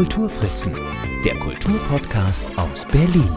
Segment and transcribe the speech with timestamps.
[0.00, 0.72] Kulturfritzen,
[1.26, 3.28] der Kulturpodcast aus Berlin.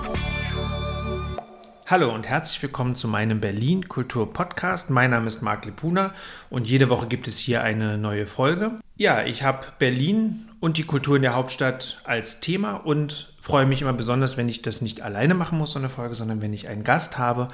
[1.88, 4.90] Hallo und herzlich willkommen zu meinem Berlin Kultur Podcast.
[4.90, 6.14] Mein Name ist Marc Lepuna
[6.50, 8.80] und jede Woche gibt es hier eine neue Folge.
[8.96, 13.82] Ja, ich habe Berlin und die Kultur in der Hauptstadt als Thema und freue mich
[13.82, 16.70] immer besonders, wenn ich das nicht alleine machen muss, so eine Folge, sondern wenn ich
[16.70, 17.50] einen Gast habe.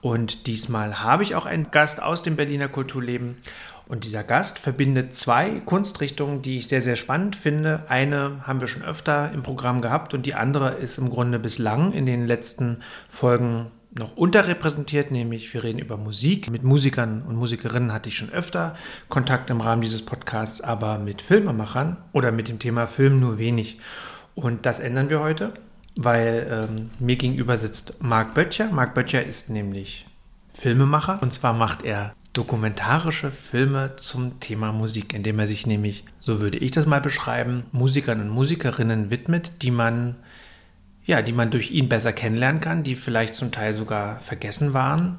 [0.00, 3.38] Und diesmal habe ich auch einen Gast aus dem Berliner Kulturleben.
[3.88, 7.84] Und dieser Gast verbindet zwei Kunstrichtungen, die ich sehr, sehr spannend finde.
[7.88, 11.92] Eine haben wir schon öfter im Programm gehabt und die andere ist im Grunde bislang
[11.92, 12.78] in den letzten
[13.10, 16.50] Folgen noch unterrepräsentiert, nämlich wir reden über Musik.
[16.50, 18.74] Mit Musikern und Musikerinnen hatte ich schon öfter
[19.08, 23.78] Kontakt im Rahmen dieses Podcasts, aber mit Filmemachern oder mit dem Thema Film nur wenig.
[24.34, 25.52] Und das ändern wir heute,
[25.94, 28.70] weil ähm, mir gegenüber sitzt Marc Böttcher.
[28.70, 30.06] Marc Böttcher ist nämlich
[30.54, 36.40] Filmemacher und zwar macht er dokumentarische Filme zum Thema Musik, indem er sich nämlich, so
[36.40, 40.16] würde ich das mal beschreiben, Musikern und Musikerinnen widmet, die man
[41.04, 45.18] ja, die man durch ihn besser kennenlernen kann, die vielleicht zum Teil sogar vergessen waren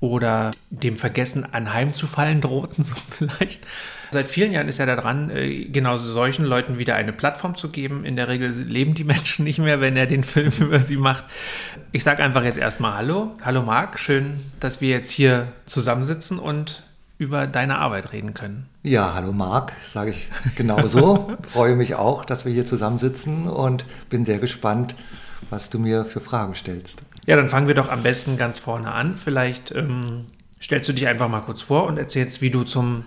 [0.00, 3.66] oder dem Vergessen anheimzufallen drohten, so vielleicht.
[4.10, 7.68] Seit vielen Jahren ist er da dran, äh, genau solchen Leuten wieder eine Plattform zu
[7.68, 8.04] geben.
[8.04, 11.24] In der Regel leben die Menschen nicht mehr, wenn er den Film über sie macht.
[11.92, 13.34] Ich sage einfach jetzt erstmal Hallo.
[13.44, 16.82] Hallo Marc, schön, dass wir jetzt hier zusammensitzen und
[17.18, 18.68] über deine Arbeit reden können.
[18.82, 21.32] Ja, hallo Marc, sage ich genauso.
[21.42, 24.94] Freue mich auch, dass wir hier zusammensitzen und bin sehr gespannt,
[25.48, 27.02] was du mir für Fragen stellst.
[27.26, 29.16] Ja, dann fangen wir doch am besten ganz vorne an.
[29.16, 30.26] Vielleicht ähm,
[30.60, 33.04] stellst du dich einfach mal kurz vor und erzählst, wie du zum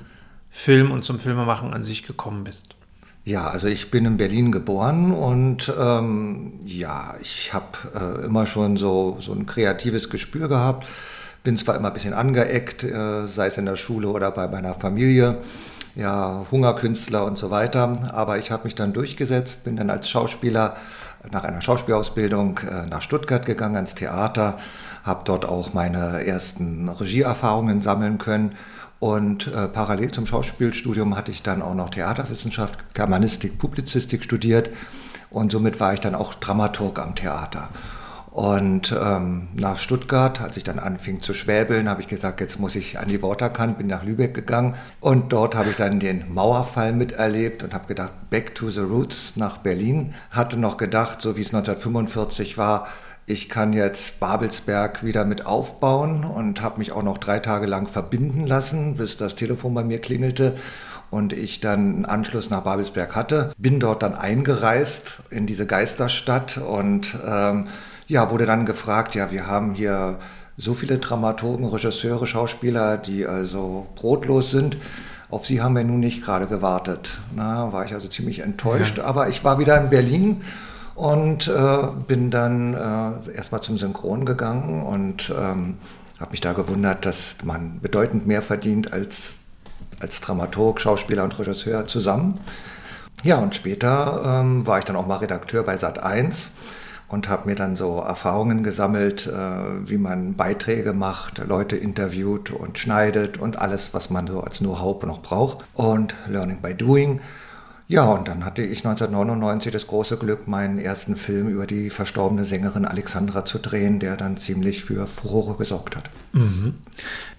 [0.49, 2.75] Film und zum Filmemachen an sich gekommen bist.
[3.25, 8.77] Ja, also ich bin in Berlin geboren und ähm, ja, ich habe äh, immer schon
[8.77, 10.85] so, so ein kreatives Gespür gehabt
[11.43, 14.73] bin zwar immer ein bisschen angeeckt, äh, sei es in der Schule oder bei meiner
[14.73, 15.37] Familie,
[15.95, 20.75] ja, Hungerkünstler und so weiter, aber ich habe mich dann durchgesetzt, bin dann als Schauspieler
[21.31, 24.59] nach einer Schauspielausbildung äh, nach Stuttgart gegangen, ans Theater,
[25.03, 28.55] habe dort auch meine ersten Regieerfahrungen sammeln können
[28.99, 34.69] und äh, parallel zum Schauspielstudium hatte ich dann auch noch Theaterwissenschaft, Germanistik, Publizistik studiert
[35.29, 37.69] und somit war ich dann auch Dramaturg am Theater.
[38.31, 42.75] Und ähm, nach Stuttgart, als ich dann anfing zu schwäbeln, habe ich gesagt, jetzt muss
[42.75, 44.75] ich an die Waterkant, bin nach Lübeck gegangen.
[44.99, 49.35] Und dort habe ich dann den Mauerfall miterlebt und habe gedacht, back to the roots
[49.35, 50.13] nach Berlin.
[50.29, 52.87] Hatte noch gedacht, so wie es 1945 war,
[53.29, 57.87] ich kann jetzt Babelsberg wieder mit aufbauen und habe mich auch noch drei Tage lang
[57.87, 60.57] verbinden lassen, bis das Telefon bei mir klingelte
[61.11, 63.53] und ich dann einen Anschluss nach Babelsberg hatte.
[63.55, 67.67] Bin dort dann eingereist in diese Geisterstadt und ähm,
[68.07, 70.17] ja, wurde dann gefragt, ja, wir haben hier
[70.57, 74.77] so viele Dramaturgen, Regisseure, Schauspieler, die also brotlos sind.
[75.29, 77.19] Auf sie haben wir nun nicht gerade gewartet.
[77.35, 78.97] Na, war ich also ziemlich enttäuscht.
[78.97, 79.03] Ja.
[79.03, 80.41] Aber ich war wieder in Berlin
[80.99, 81.77] und äh,
[82.07, 85.77] bin dann äh, erstmal zum Synchron gegangen und ähm,
[86.19, 89.39] habe mich da gewundert, dass man bedeutend mehr verdient als,
[90.01, 92.41] als Dramaturg, Schauspieler und Regisseur zusammen.
[93.23, 96.51] Ja, und später ähm, war ich dann auch mal Redakteur bei Sat 1
[97.07, 102.77] und habe mir dann so Erfahrungen gesammelt, äh, wie man Beiträge macht, Leute interviewt und
[102.77, 105.59] schneidet und alles, was man so als Know-how noch braucht.
[105.75, 107.21] Und Learning by Doing.
[107.91, 112.45] Ja, und dann hatte ich 1999 das große Glück, meinen ersten Film über die verstorbene
[112.45, 116.11] Sängerin Alexandra zu drehen, der dann ziemlich für Furore gesorgt hat.
[116.33, 116.75] Mhm.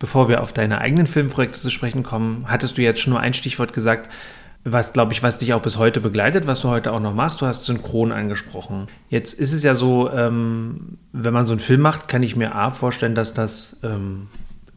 [0.00, 3.33] Bevor wir auf deine eigenen Filmprojekte zu sprechen kommen, hattest du jetzt schon nur ein
[3.33, 4.10] Stichwort gesagt,
[4.65, 7.41] was, glaube ich, was dich auch bis heute begleitet, was du heute auch noch machst.
[7.41, 8.89] Du hast Synchron angesprochen.
[9.09, 12.56] Jetzt ist es ja so, ähm, wenn man so einen Film macht, kann ich mir
[12.56, 14.27] A vorstellen, dass das ähm,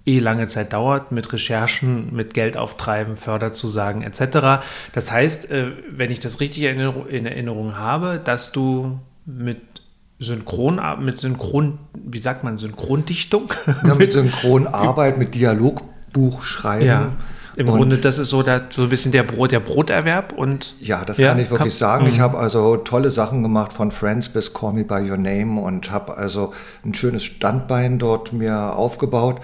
[0.06, 4.64] eh lange Zeit dauert mit Recherchen, mit Geld auftreiben, Förderzusagen etc.
[4.94, 9.62] Das heißt, äh, wenn ich das richtig in Erinnerung habe, dass du mit
[10.20, 13.54] Synchron, mit Synchron, wie sagt man, Synchrondichtung?
[13.86, 16.88] Ja, mit Synchronarbeit, mit Dialogbuchschreiben.
[16.88, 17.12] Ja
[17.56, 20.74] im und Grunde, das ist so, der, so ein bisschen der, Brot, der Broterwerb und.
[20.80, 22.08] Ja, das ja, kann ich wirklich sagen.
[22.08, 22.22] Ich mhm.
[22.22, 26.18] habe also tolle Sachen gemacht, von Friends bis Call Me By Your Name und habe
[26.18, 29.42] also ein schönes Standbein dort mir aufgebaut.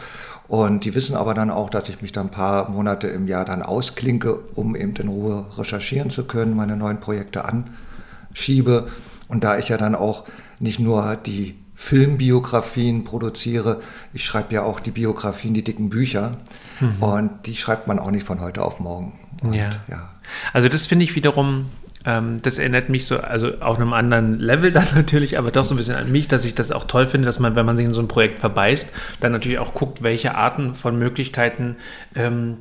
[0.49, 3.45] Und die wissen aber dann auch, dass ich mich dann ein paar Monate im Jahr
[3.45, 8.87] dann ausklinke, um eben in Ruhe recherchieren zu können, meine neuen Projekte anschiebe.
[9.27, 10.25] Und da ich ja dann auch
[10.59, 13.81] nicht nur die Filmbiografien produziere.
[14.11, 16.37] Ich schreibe ja auch die Biografien, die dicken Bücher.
[16.79, 17.03] Mhm.
[17.03, 19.19] Und die schreibt man auch nicht von heute auf morgen.
[19.43, 19.69] Und, ja.
[19.87, 20.09] ja.
[20.51, 21.67] Also das finde ich wiederum,
[22.03, 25.77] das erinnert mich so, also auf einem anderen Level dann natürlich, aber doch so ein
[25.77, 27.93] bisschen an mich, dass ich das auch toll finde, dass man, wenn man sich in
[27.93, 31.75] so ein Projekt verbeißt, dann natürlich auch guckt, welche Arten von Möglichkeiten
[32.15, 32.57] ähm,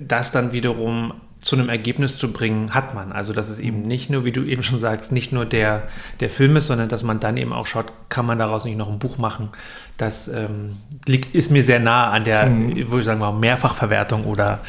[0.00, 3.10] das dann wiederum zu einem Ergebnis zu bringen, hat man.
[3.10, 5.82] Also dass es eben nicht nur, wie du eben schon sagst, nicht nur der,
[6.20, 8.88] der Film ist, sondern dass man dann eben auch schaut, kann man daraus nicht noch
[8.88, 9.48] ein Buch machen.
[9.96, 12.76] Das ähm, liegt, ist mir sehr nah an der, mhm.
[12.88, 14.60] würde ich sagen, Mehrfachverwertung oder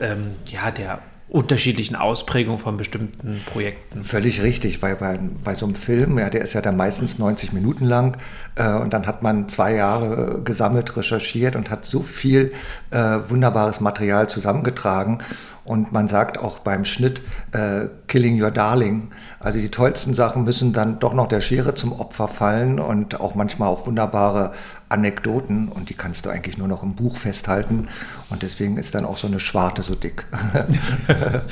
[0.00, 1.00] ähm, ja, der
[1.30, 4.02] unterschiedlichen Ausprägungen von bestimmten Projekten.
[4.02, 7.52] Völlig richtig, weil bei, bei so einem Film, ja, der ist ja dann meistens 90
[7.52, 8.16] Minuten lang
[8.56, 12.52] äh, und dann hat man zwei Jahre gesammelt, recherchiert und hat so viel
[12.90, 15.18] äh, wunderbares Material zusammengetragen
[15.70, 17.22] und man sagt auch beim Schnitt
[17.52, 19.12] äh, Killing Your Darling.
[19.38, 23.36] Also die tollsten Sachen müssen dann doch noch der Schere zum Opfer fallen und auch
[23.36, 24.50] manchmal auch wunderbare
[24.88, 27.86] Anekdoten und die kannst du eigentlich nur noch im Buch festhalten
[28.30, 30.26] und deswegen ist dann auch so eine Schwarte so dick.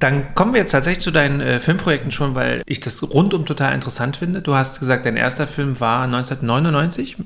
[0.00, 3.74] Dann kommen wir jetzt tatsächlich zu deinen äh, Filmprojekten schon, weil ich das rundum total
[3.74, 4.42] interessant finde.
[4.42, 7.16] Du hast gesagt, dein erster Film war 1999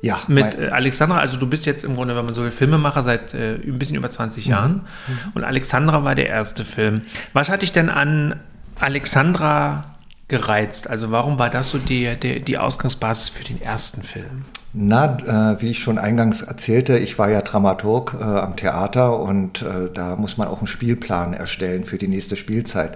[0.00, 3.02] ja, mit äh, Alexandra, also du bist jetzt im Grunde, wenn man so will, Filmemacher
[3.02, 4.50] seit äh, ein bisschen über 20 mhm.
[4.50, 4.72] Jahren.
[4.72, 5.32] Mhm.
[5.34, 7.02] Und Alexandra war der erste Film.
[7.32, 8.36] Was hat dich denn an
[8.78, 9.84] Alexandra
[10.28, 10.90] gereizt?
[10.90, 14.44] Also warum war das so die, die, die Ausgangsbasis für den ersten Film?
[14.78, 19.62] Na, äh, wie ich schon eingangs erzählte, ich war ja Dramaturg äh, am Theater und
[19.62, 22.94] äh, da muss man auch einen Spielplan erstellen für die nächste Spielzeit.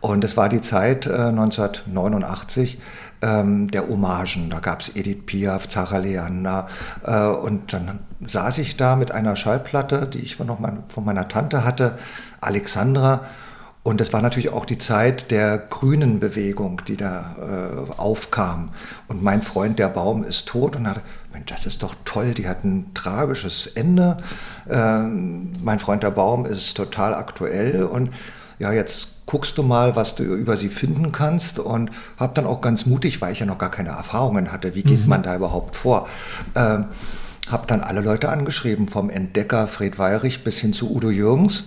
[0.00, 2.80] Und es war die Zeit 1989 äh,
[3.22, 4.50] ähm, der Hommagen.
[4.50, 6.68] Da gab es Edith Piaf, Zara Leander
[7.04, 11.04] äh, und dann saß ich da mit einer Schallplatte, die ich von, noch mein, von
[11.04, 11.98] meiner Tante hatte,
[12.40, 13.22] Alexandra
[13.84, 18.70] und es war natürlich auch die Zeit der grünen Bewegung, die da äh, aufkam.
[19.08, 21.00] Und mein Freund, der Baum, ist tot und hat,
[21.32, 24.18] Mensch, das ist doch toll, die hat ein tragisches Ende.
[24.70, 28.10] Ähm, mein Freund, der Baum, ist total aktuell und
[28.60, 32.60] ja, jetzt guckst du mal, was du über sie finden kannst und habe dann auch
[32.60, 35.08] ganz mutig, weil ich ja noch gar keine Erfahrungen hatte, wie geht mhm.
[35.08, 36.08] man da überhaupt vor,
[36.54, 36.86] ähm,
[37.48, 41.64] habe dann alle Leute angeschrieben, vom Entdecker Fred Weyrich bis hin zu Udo Jürgens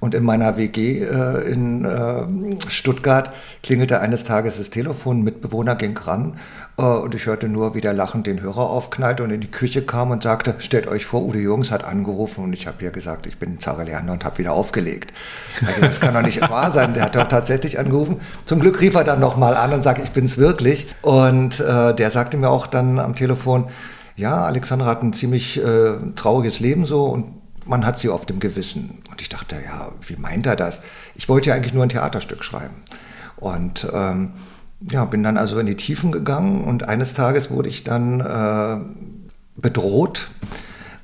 [0.00, 2.26] und in meiner WG äh, in äh,
[2.68, 3.32] Stuttgart
[3.62, 6.38] klingelte eines Tages das Telefon, ein Mitbewohner ging ran
[6.78, 9.82] äh, und ich hörte nur, wie der lachend den Hörer aufknallte und in die Küche
[9.82, 13.26] kam und sagte, stellt euch vor, Udo Jürgens hat angerufen und ich habe ihr gesagt,
[13.26, 15.12] ich bin Zara Leander und habe wieder aufgelegt.
[15.66, 18.20] Also, das kann doch nicht wahr sein, der hat doch tatsächlich angerufen.
[18.44, 20.88] Zum Glück rief er dann nochmal an und sagte, ich bin es wirklich.
[21.02, 23.68] Und äh, der sagte mir auch dann am Telefon,
[24.16, 27.35] ja, Alexandra hat ein ziemlich äh, trauriges Leben so und
[27.66, 29.02] man hat sie auf dem Gewissen.
[29.10, 30.80] Und ich dachte, ja, wie meint er das?
[31.14, 32.74] Ich wollte ja eigentlich nur ein Theaterstück schreiben.
[33.36, 34.32] Und ähm,
[34.90, 38.78] ja, bin dann also in die Tiefen gegangen und eines Tages wurde ich dann äh,
[39.56, 40.28] bedroht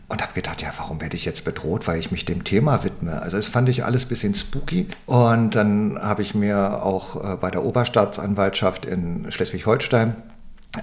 [0.09, 3.23] und habe gedacht, ja, warum werde ich jetzt bedroht, weil ich mich dem Thema widme?
[3.23, 4.87] Also das fand ich alles ein bisschen spooky.
[5.07, 10.17] Und dann habe ich mir auch äh, bei der Oberstaatsanwaltschaft in Schleswig-Holstein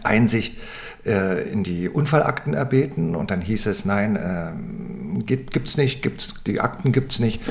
[0.03, 0.57] Einsicht
[1.05, 6.33] äh, in die Unfallakten erbeten und dann hieß es, nein, äh, gibt es nicht, gibt's,
[6.45, 7.41] die Akten gibt es nicht.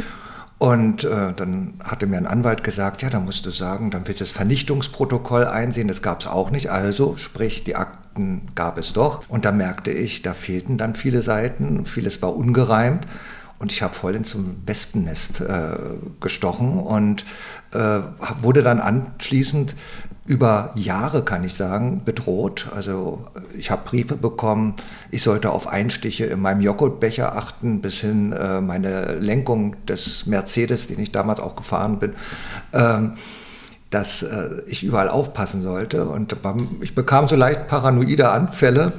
[0.58, 4.20] Und äh, dann hatte mir ein Anwalt gesagt, ja, da musst du sagen, dann wird
[4.20, 6.68] das Vernichtungsprotokoll einsehen, das gab es auch nicht.
[6.68, 9.28] Also, sprich, die Akten gab es doch.
[9.28, 13.06] Und da merkte ich, da fehlten dann viele Seiten, vieles war ungereimt.
[13.60, 14.36] Und ich habe voll ins
[14.66, 15.76] Wespennest äh,
[16.20, 17.24] gestochen und
[17.72, 18.00] äh,
[18.40, 19.74] wurde dann anschließend
[20.28, 22.68] über Jahre, kann ich sagen, bedroht.
[22.76, 23.24] Also
[23.56, 24.74] ich habe Briefe bekommen,
[25.10, 30.86] ich sollte auf Einstiche in meinem Joghurtbecher achten, bis hin äh, meine Lenkung des Mercedes,
[30.86, 32.12] den ich damals auch gefahren bin,
[32.74, 33.14] ähm,
[33.88, 36.06] dass äh, ich überall aufpassen sollte.
[36.06, 36.36] Und
[36.82, 38.92] ich bekam so leicht paranoide Anfälle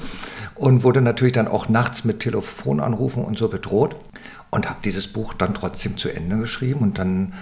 [0.55, 3.95] und wurde natürlich dann auch nachts mit Telefonanrufen und so bedroht
[4.49, 7.33] und habe dieses Buch dann trotzdem zu Ende geschrieben und dann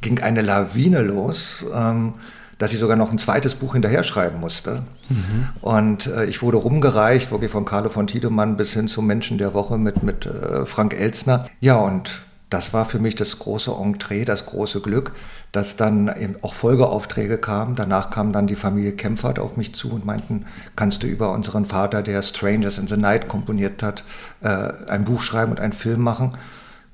[0.00, 1.66] ging eine Lawine los.
[1.74, 2.14] Ähm,
[2.58, 4.82] dass ich sogar noch ein zweites Buch hinterher schreiben musste.
[5.08, 5.48] Mhm.
[5.60, 9.54] Und äh, ich wurde rumgereicht, wirklich von Carlo von Tiedemann bis hin zum Menschen der
[9.54, 11.46] Woche mit, mit äh, Frank Elzner.
[11.60, 15.12] Ja, und das war für mich das große Entree, das große Glück,
[15.52, 17.74] dass dann eben auch Folgeaufträge kamen.
[17.74, 21.66] Danach kam dann die Familie Kempfert auf mich zu und meinten, kannst du über unseren
[21.66, 24.04] Vater, der Strangers in the Night komponiert hat,
[24.40, 26.32] äh, ein Buch schreiben und einen Film machen.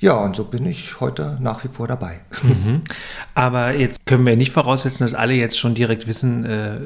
[0.00, 2.20] Ja, und so bin ich heute nach wie vor dabei.
[2.42, 2.80] Mhm.
[3.34, 6.76] Aber jetzt können wir nicht voraussetzen, dass alle jetzt schon direkt wissen, äh,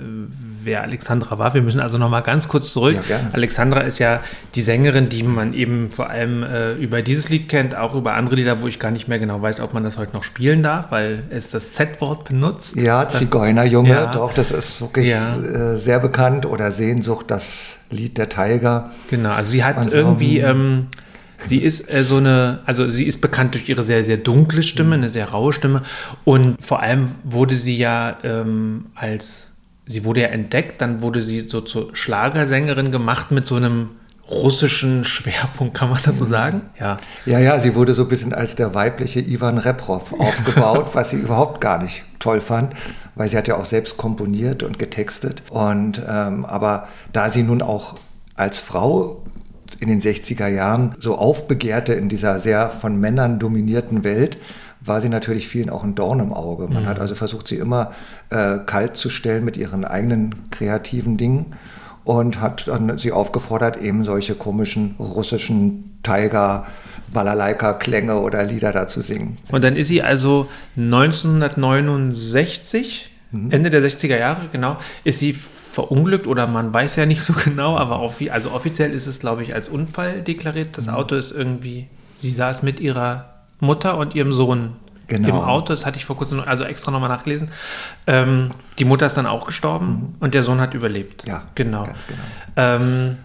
[0.62, 1.54] wer Alexandra war.
[1.54, 2.98] Wir müssen also noch mal ganz kurz zurück.
[3.08, 4.20] Ja, Alexandra ist ja
[4.54, 8.36] die Sängerin, die man eben vor allem äh, über dieses Lied kennt, auch über andere
[8.36, 10.90] Lieder, wo ich gar nicht mehr genau weiß, ob man das heute noch spielen darf,
[10.90, 12.76] weil es das Z-Wort benutzt.
[12.76, 14.12] Ja, Zigeunerjunge, ja.
[14.12, 15.36] doch, das ist wirklich ja.
[15.38, 16.44] äh, sehr bekannt.
[16.44, 18.90] Oder Sehnsucht, das Lied der Tiger.
[19.10, 20.40] Genau, also sie hat irgendwie...
[20.40, 20.88] Ähm,
[21.44, 24.94] Sie ist äh, so eine, also sie ist bekannt durch ihre sehr, sehr dunkle Stimme,
[24.94, 25.82] eine sehr raue Stimme.
[26.24, 29.52] Und vor allem wurde sie ja ähm, als,
[29.86, 33.90] sie wurde ja entdeckt, dann wurde sie so zur Schlagersängerin gemacht mit so einem
[34.30, 36.62] russischen Schwerpunkt, kann man das so sagen?
[36.78, 36.98] Ja.
[37.24, 41.16] Ja, ja, sie wurde so ein bisschen als der weibliche Ivan Reprov aufgebaut, was sie
[41.16, 42.74] überhaupt gar nicht toll fand,
[43.14, 45.42] weil sie hat ja auch selbst komponiert und getextet.
[45.48, 47.96] Und ähm, aber da sie nun auch
[48.34, 49.24] als Frau
[49.80, 54.38] in den 60er Jahren so aufbegehrte in dieser sehr von Männern dominierten Welt,
[54.80, 56.68] war sie natürlich vielen auch ein Dorn im Auge.
[56.68, 56.88] Man mhm.
[56.88, 57.92] hat also versucht, sie immer
[58.30, 61.54] äh, kalt zu stellen mit ihren eigenen kreativen Dingen
[62.04, 66.66] und hat dann sie aufgefordert, eben solche komischen russischen Tiger
[67.12, 69.38] Balalaika-Klänge oder Lieder da zu singen.
[69.50, 73.50] Und dann ist sie also 1969, mhm.
[73.50, 75.34] Ende der 60er Jahre, genau, ist sie
[75.70, 79.42] verunglückt oder man weiß ja nicht so genau, aber auf, also offiziell ist es, glaube
[79.42, 80.76] ich, als Unfall deklariert.
[80.76, 80.94] Das mhm.
[80.94, 85.28] Auto ist irgendwie, sie saß mit ihrer Mutter und ihrem Sohn genau.
[85.28, 85.72] im Auto.
[85.72, 87.50] Das hatte ich vor kurzem also extra nochmal nachgelesen.
[88.06, 90.14] Ähm, die Mutter ist dann auch gestorben mhm.
[90.20, 91.24] und der Sohn hat überlebt.
[91.26, 91.84] Ja, genau.
[91.84, 92.22] Ganz genau.
[92.56, 93.18] Ähm,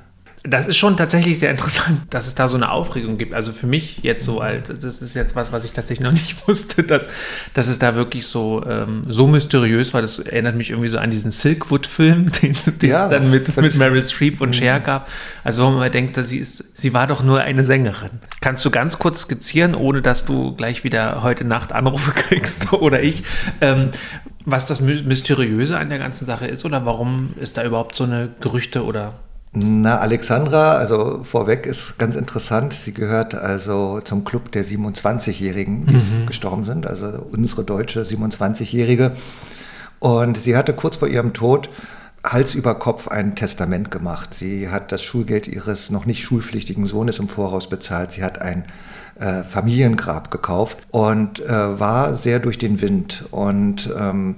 [0.46, 3.34] das ist schon tatsächlich sehr interessant, dass es da so eine Aufregung gibt.
[3.34, 6.48] Also für mich jetzt so alt, das ist jetzt was, was ich tatsächlich noch nicht
[6.48, 7.10] wusste, dass,
[7.54, 10.02] dass es da wirklich so, ähm, so mysteriös war.
[10.02, 13.76] Das erinnert mich irgendwie so an diesen Silkwood-Film, den, den ja, es dann mit, mit
[13.76, 14.84] Meryl Streep und Cher mhm.
[14.84, 15.10] gab.
[15.44, 18.12] Also wo man denkt, sie, ist, sie war doch nur eine Sängerin.
[18.42, 23.02] Kannst du ganz kurz skizzieren, ohne dass du gleich wieder heute Nacht Anrufe kriegst oder
[23.02, 23.24] ich,
[23.62, 23.90] ähm,
[24.46, 28.30] was das Mysteriöse an der ganzen Sache ist oder warum ist da überhaupt so eine
[28.42, 29.14] Gerüchte oder
[29.56, 32.74] na, Alexandra, also vorweg ist ganz interessant.
[32.74, 36.26] Sie gehört also zum Club der 27-Jährigen, die mhm.
[36.26, 39.12] gestorben sind, also unsere deutsche 27-Jährige.
[40.00, 41.70] Und sie hatte kurz vor ihrem Tod
[42.24, 44.34] Hals über Kopf ein Testament gemacht.
[44.34, 48.14] Sie hat das Schulgeld ihres noch nicht schulpflichtigen Sohnes im Voraus bezahlt.
[48.14, 48.66] Sie hat ein
[49.20, 53.26] äh, Familiengrab gekauft und äh, war sehr durch den Wind.
[53.30, 54.36] Und ähm,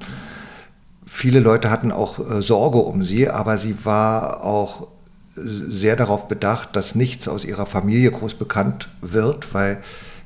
[1.06, 4.88] viele Leute hatten auch äh, Sorge um sie, aber sie war auch
[5.36, 9.82] sehr darauf bedacht, dass nichts aus ihrer Familie groß bekannt wird, weil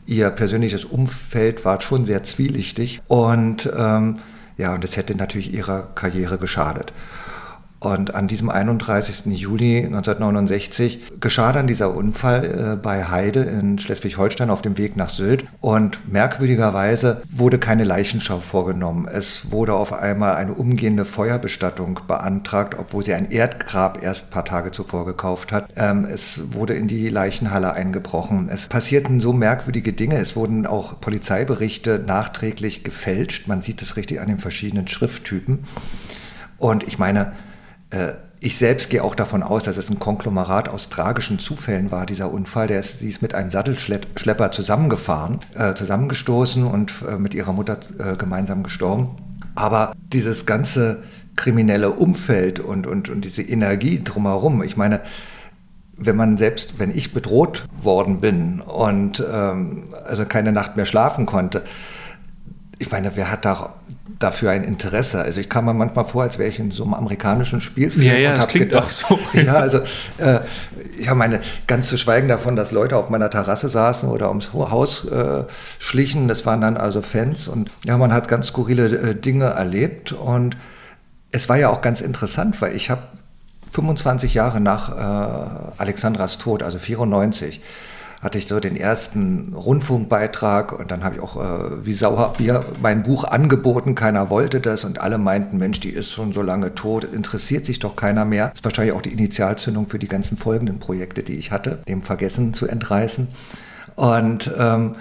[0.05, 4.17] ihr persönliches Umfeld war schon sehr zwielichtig und ähm,
[4.57, 6.91] ja, und es hätte natürlich ihrer Karriere geschadet.
[7.79, 9.27] Und an diesem 31.
[9.27, 15.07] Juli 1969 geschah dann dieser Unfall äh, bei Heide in Schleswig-Holstein auf dem Weg nach
[15.07, 15.45] Sylt.
[15.61, 19.07] Und merkwürdigerweise wurde keine Leichenschau vorgenommen.
[19.07, 24.45] Es wurde auf einmal eine umgehende Feuerbestattung beantragt, obwohl sie ein Erdgrab erst ein paar
[24.45, 25.73] Tage zuvor gekauft hat.
[25.77, 28.49] Ähm, es wurde in die Leichenhalle eingebrochen.
[28.49, 30.17] Es passierten so merkwürdige Dinge.
[30.17, 33.47] Es wurden auch Polizeiberichte nachträglich gefälscht.
[33.47, 35.59] Man sieht es richtig an den verschiedenen Schrifttypen.
[36.57, 37.31] Und ich meine,
[38.41, 42.31] ich selbst gehe auch davon aus, dass es ein Konglomerat aus tragischen Zufällen war, dieser
[42.31, 42.67] Unfall.
[42.67, 47.79] Der ist, sie ist mit einem Sattelschlepper zusammengefahren, äh, zusammengestoßen und äh, mit ihrer Mutter
[47.97, 49.17] äh, gemeinsam gestorben.
[49.55, 51.03] Aber dieses ganze
[51.35, 55.01] kriminelle Umfeld und, und, und diese Energie drumherum, ich meine,
[55.97, 61.25] wenn man selbst, wenn ich bedroht worden bin und ähm, also keine Nacht mehr schlafen
[61.25, 61.63] konnte,
[62.77, 63.73] ich meine, wer hat da
[64.19, 65.21] dafür ein Interesse?
[65.21, 68.17] Also ich kam mir manchmal vor, als wäre ich in so einem amerikanischen Spielfilm ja,
[68.17, 69.17] ja, und habe gedacht, so.
[69.33, 69.79] ja, also
[70.17, 70.41] äh,
[70.99, 75.05] ja, meine, ganz zu schweigen davon, dass Leute auf meiner Terrasse saßen oder ums Haus
[75.05, 75.45] äh,
[75.79, 80.11] schlichen, das waren dann also Fans und ja, man hat ganz skurrile äh, Dinge erlebt
[80.11, 80.57] und
[81.31, 83.03] es war ja auch ganz interessant, weil ich habe
[83.71, 87.61] 25 Jahre nach äh, Alexandras Tod, also 94,
[88.21, 93.03] hatte ich so den ersten Rundfunkbeitrag und dann habe ich auch äh, wie Sauerbier mein
[93.03, 93.95] Buch angeboten.
[93.95, 97.79] Keiner wollte das und alle meinten, Mensch, die ist schon so lange tot, interessiert sich
[97.79, 98.49] doch keiner mehr.
[98.49, 102.01] Das ist wahrscheinlich auch die Initialzündung für die ganzen folgenden Projekte, die ich hatte, dem
[102.01, 103.29] Vergessen zu entreißen.
[103.95, 104.95] Und ähm,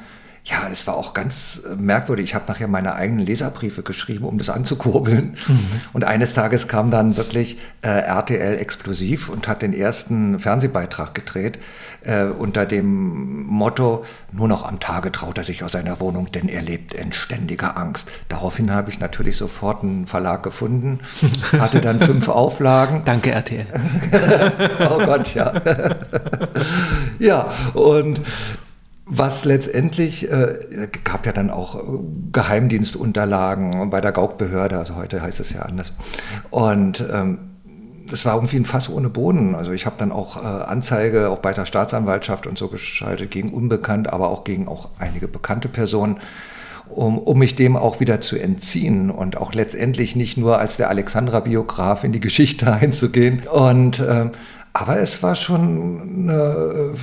[0.49, 2.25] ja, das war auch ganz äh, merkwürdig.
[2.27, 5.37] Ich habe nachher meine eigenen Leserbriefe geschrieben, um das anzukurbeln.
[5.47, 5.61] Mhm.
[5.93, 11.59] Und eines Tages kam dann wirklich äh, RTL explosiv und hat den ersten Fernsehbeitrag gedreht
[12.05, 16.49] äh, unter dem Motto, nur noch am Tage traut er sich aus seiner Wohnung, denn
[16.49, 18.11] er lebt in ständiger Angst.
[18.29, 21.01] Daraufhin habe ich natürlich sofort einen Verlag gefunden,
[21.59, 23.03] hatte dann fünf Auflagen.
[23.05, 23.67] Danke RTL.
[24.91, 25.53] oh Gott, ja.
[27.19, 28.23] ja, und
[29.11, 31.83] was letztendlich äh, gab ja dann auch
[32.33, 35.95] Geheimdienstunterlagen bei der Gaukbehörde, also heute heißt es ja anders.
[36.51, 37.39] Und ähm,
[38.13, 39.55] es war irgendwie ein Fass ohne Boden.
[39.55, 43.53] Also ich habe dann auch äh, Anzeige auch bei der Staatsanwaltschaft und so geschaltet gegen
[43.53, 46.19] unbekannt, aber auch gegen auch einige bekannte Personen,
[46.89, 50.89] um, um mich dem auch wieder zu entziehen und auch letztendlich nicht nur als der
[50.91, 53.43] Alexandra-Biograf in die Geschichte einzugehen.
[53.47, 54.33] Und ähm,
[54.73, 56.97] aber es war schon eine äh,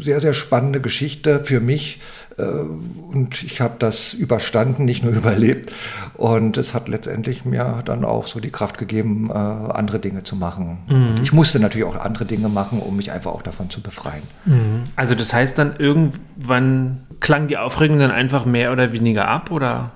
[0.00, 2.00] sehr, sehr spannende Geschichte für mich,
[2.38, 5.72] Äh, und ich habe das überstanden, nicht nur überlebt.
[6.14, 10.36] Und es hat letztendlich mir dann auch so die Kraft gegeben, äh, andere Dinge zu
[10.36, 10.78] machen.
[10.88, 11.22] Mhm.
[11.22, 14.22] ich musste natürlich auch andere Dinge machen, um mich einfach auch davon zu befreien.
[14.44, 14.84] Mhm.
[14.96, 19.92] Also das heißt dann irgendwann klang die Aufregung dann einfach mehr oder weniger ab, oder?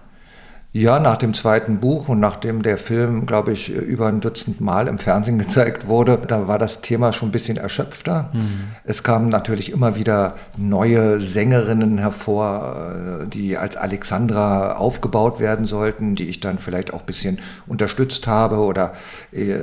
[0.77, 4.89] Ja, nach dem zweiten Buch und nachdem der Film, glaube ich, über ein Dutzend Mal
[4.89, 8.29] im Fernsehen gezeigt wurde, da war das Thema schon ein bisschen erschöpfter.
[8.35, 8.65] Mhm.
[8.85, 16.15] Es kamen natürlich immer wieder neue Sängerinnen hervor, äh, die als Alexandra aufgebaut werden sollten,
[16.15, 18.93] die ich dann vielleicht auch ein bisschen unterstützt habe oder
[19.33, 19.61] äh,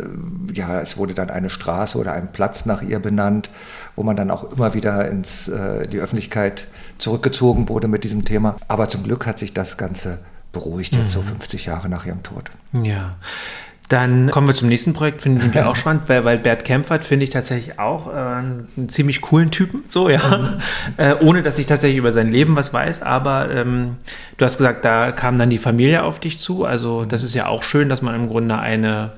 [0.51, 3.51] ja, es wurde dann eine Straße oder ein Platz nach ihr benannt,
[3.95, 6.65] wo man dann auch immer wieder ins äh, die Öffentlichkeit
[6.97, 8.55] zurückgezogen wurde mit diesem Thema.
[8.67, 10.17] Aber zum Glück hat sich das Ganze
[10.53, 11.09] beruhigt jetzt mhm.
[11.09, 12.45] so 50 Jahre nach ihrem Tod.
[12.81, 13.15] Ja.
[13.89, 17.25] Dann kommen wir zum nächsten Projekt, finde ich auch spannend, weil, weil Bert Kempfert finde
[17.25, 20.57] ich tatsächlich auch äh, einen ziemlich coolen Typen, so ja, mhm.
[20.97, 23.97] äh, ohne dass ich tatsächlich über sein Leben was weiß, aber ähm,
[24.37, 27.47] du hast gesagt, da kam dann die Familie auf dich zu, also das ist ja
[27.47, 29.11] auch schön, dass man im Grunde eine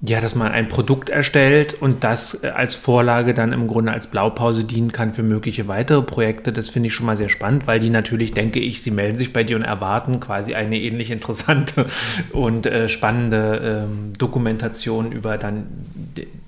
[0.00, 4.06] ja, dass man ein Produkt erstellt und das äh, als Vorlage dann im Grunde als
[4.06, 6.52] Blaupause dienen kann für mögliche weitere Projekte.
[6.52, 9.32] Das finde ich schon mal sehr spannend, weil die natürlich, denke ich, sie melden sich
[9.32, 11.86] bei dir und erwarten quasi eine ähnlich interessante
[12.32, 15.66] und äh, spannende ähm, Dokumentation über dann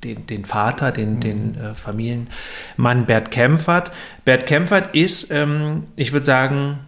[0.05, 1.21] den, den Vater, den, mhm.
[1.21, 3.91] den äh, Familienmann Bert Kempfert.
[4.25, 6.79] Bert Kempfert ist, ähm, ich würde sagen,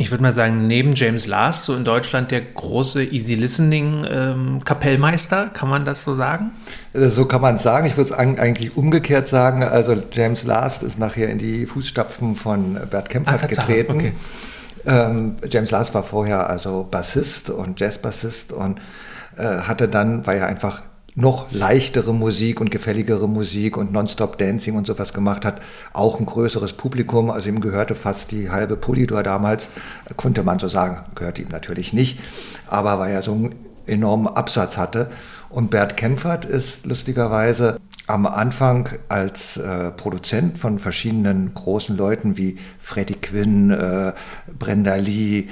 [0.00, 4.64] ich würde mal sagen, neben James Last so in Deutschland der große Easy Listening ähm,
[4.64, 6.52] Kapellmeister, kann man das so sagen?
[6.94, 7.86] Äh, so kann man es sagen.
[7.86, 9.62] Ich würde es eigentlich umgekehrt sagen.
[9.62, 13.96] Also James Last ist nachher in die Fußstapfen von Bert Kempfert ah, getreten.
[13.96, 14.12] Okay.
[14.86, 18.80] Ähm, James Last war vorher also Bassist und Jazzbassist und
[19.36, 20.80] äh, hatte dann, weil er einfach
[21.14, 25.60] noch leichtere Musik und gefälligere Musik und Nonstop Dancing und sowas gemacht hat,
[25.92, 27.30] auch ein größeres Publikum.
[27.30, 29.70] Also ihm gehörte fast die halbe Polydor damals,
[30.16, 32.20] konnte man so sagen, gehörte ihm natürlich nicht,
[32.66, 33.54] aber weil er so einen
[33.86, 35.10] enormen Absatz hatte.
[35.48, 42.56] Und Bert Kempfert ist lustigerweise am Anfang als äh, Produzent von verschiedenen großen Leuten wie
[42.80, 44.12] Freddie Quinn, äh,
[44.58, 45.48] Brenda Lee,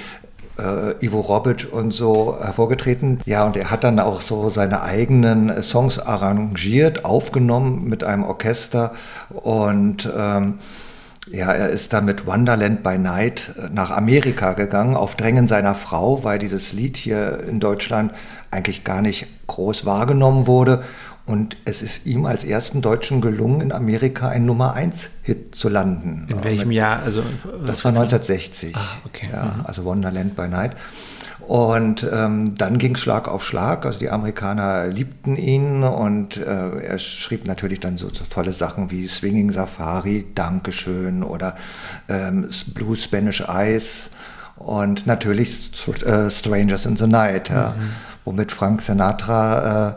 [0.59, 3.21] äh, Ivo Robic und so hervorgetreten.
[3.25, 8.93] Ja, und er hat dann auch so seine eigenen Songs arrangiert, aufgenommen mit einem Orchester
[9.31, 10.59] und ähm,
[11.31, 15.75] ja, er ist da mit Wonderland by Night äh, nach Amerika gegangen, auf Drängen seiner
[15.75, 18.13] Frau, weil dieses Lied hier in Deutschland
[18.51, 20.83] eigentlich gar nicht groß wahrgenommen wurde.
[21.29, 26.27] Und es ist ihm als ersten Deutschen gelungen, in Amerika ein Nummer 1-Hit zu landen.
[26.29, 27.03] In welchem Jahr?
[27.03, 27.23] Also,
[27.67, 28.75] das war 1960.
[28.75, 29.29] Ah, okay.
[29.31, 29.67] Ja, mhm.
[29.67, 30.73] Also Wonderland by Night.
[31.47, 33.85] Und ähm, dann ging Schlag auf Schlag.
[33.85, 38.91] Also die Amerikaner liebten ihn und äh, er schrieb natürlich dann so, so, tolle Sachen
[38.91, 41.57] wie Swinging Safari, Dankeschön oder
[42.09, 44.13] ähm, Blue Spanish Eyes
[44.57, 45.71] und natürlich
[46.07, 47.91] äh, Strangers in the Night, ja, mhm.
[48.25, 49.95] womit Frank Sinatra äh,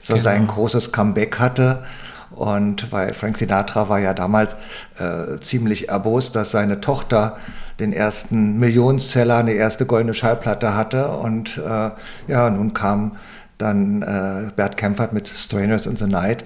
[0.00, 0.24] so genau.
[0.24, 1.84] sein großes Comeback hatte.
[2.30, 4.54] Und weil Frank Sinatra war ja damals
[4.98, 7.36] äh, ziemlich erbost, dass seine Tochter
[7.80, 11.08] den ersten Millionenseller, eine erste goldene Schallplatte hatte.
[11.08, 11.90] Und äh,
[12.28, 13.16] ja, nun kam
[13.56, 16.44] dann äh, Bert Kempfert mit Strangers in the Night.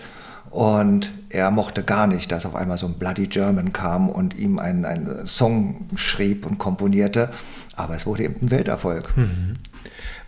[0.50, 4.58] Und er mochte gar nicht, dass auf einmal so ein Bloody German kam und ihm
[4.58, 7.30] einen, einen Song schrieb und komponierte.
[7.74, 9.16] Aber es wurde eben ein Welterfolg.
[9.16, 9.54] Mhm.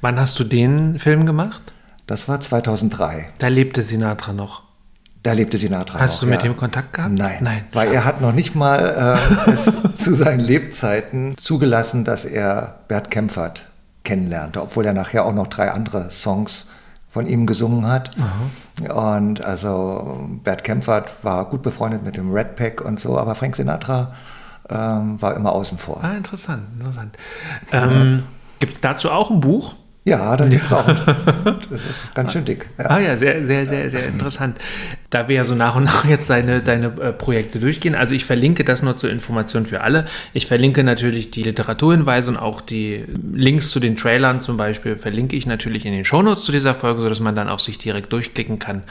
[0.01, 1.74] Wann hast du den Film gemacht?
[2.07, 3.29] Das war 2003.
[3.39, 4.63] Da lebte Sinatra noch.
[5.23, 6.51] Da lebte Sinatra Hast noch, du mit ja.
[6.51, 7.15] ihm Kontakt gehabt?
[7.15, 7.65] Nein, Nein.
[7.73, 13.11] weil er hat noch nicht mal äh, es zu seinen Lebzeiten zugelassen, dass er Bert
[13.11, 13.67] Kempfert
[14.03, 16.71] kennenlernte, obwohl er nachher auch noch drei andere Songs
[17.09, 18.11] von ihm gesungen hat.
[18.19, 19.17] Aha.
[19.19, 23.57] Und also Bert Kempfert war gut befreundet mit dem Red Pack und so, aber Frank
[23.57, 24.15] Sinatra
[24.69, 26.05] ähm, war immer außen vor.
[26.05, 27.17] Ah, interessant, interessant.
[27.73, 28.25] Ähm,
[28.59, 29.75] Gibt es dazu auch ein Buch?
[30.07, 30.85] Ja, da gibt es auch.
[31.71, 32.69] Das ist ganz schön dick.
[32.79, 32.91] Ja.
[32.91, 34.59] Ah ja, sehr, sehr, sehr, sehr interessant.
[35.09, 38.27] Da wir ja so nach und nach jetzt deine, deine äh, Projekte durchgehen, also ich
[38.27, 40.05] verlinke das nur zur Information für alle.
[40.35, 45.37] Ich verlinke natürlich die Literaturhinweise und auch die Links zu den Trailern zum Beispiel verlinke
[45.37, 48.59] ich natürlich in den Shownotes zu dieser Folge, sodass man dann auch sich direkt durchklicken
[48.59, 48.83] kann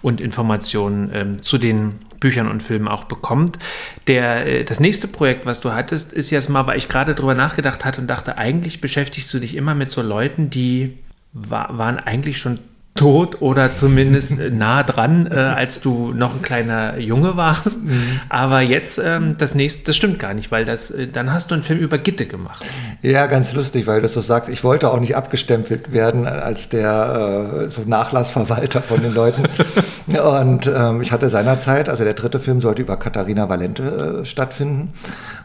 [0.00, 3.58] und Informationen ähm, zu den Büchern und Filmen auch bekommt.
[4.06, 7.34] Der, äh, das nächste Projekt, was du hattest, ist jetzt mal, weil ich gerade drüber
[7.34, 10.98] nachgedacht hatte und dachte, eigentlich beschäftigst du dich immer mit so Leuten, die
[11.32, 12.60] war, waren eigentlich schon
[12.94, 17.82] tot oder zumindest nah dran, äh, als du noch ein kleiner Junge warst.
[17.82, 18.20] Mhm.
[18.28, 21.54] Aber jetzt ähm, das nächste, das stimmt gar nicht, weil das, äh, dann hast du
[21.54, 22.64] einen Film über Gitte gemacht.
[23.00, 24.50] Ja, ganz lustig, weil du das so sagst.
[24.50, 29.44] Ich wollte auch nicht abgestempelt werden als der äh, so Nachlassverwalter von den Leuten.
[30.06, 34.92] und ähm, ich hatte seinerzeit, also der dritte Film sollte über Katharina Valente äh, stattfinden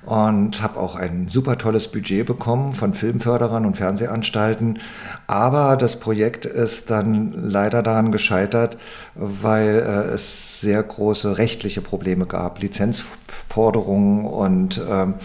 [0.06, 4.80] und habe auch ein super tolles Budget bekommen von Filmförderern und Fernsehanstalten.
[5.28, 8.78] Aber das Projekt ist dann leider daran gescheitert,
[9.16, 15.16] weil äh, es sehr große rechtliche Probleme gab, Lizenzforderungen und ähm,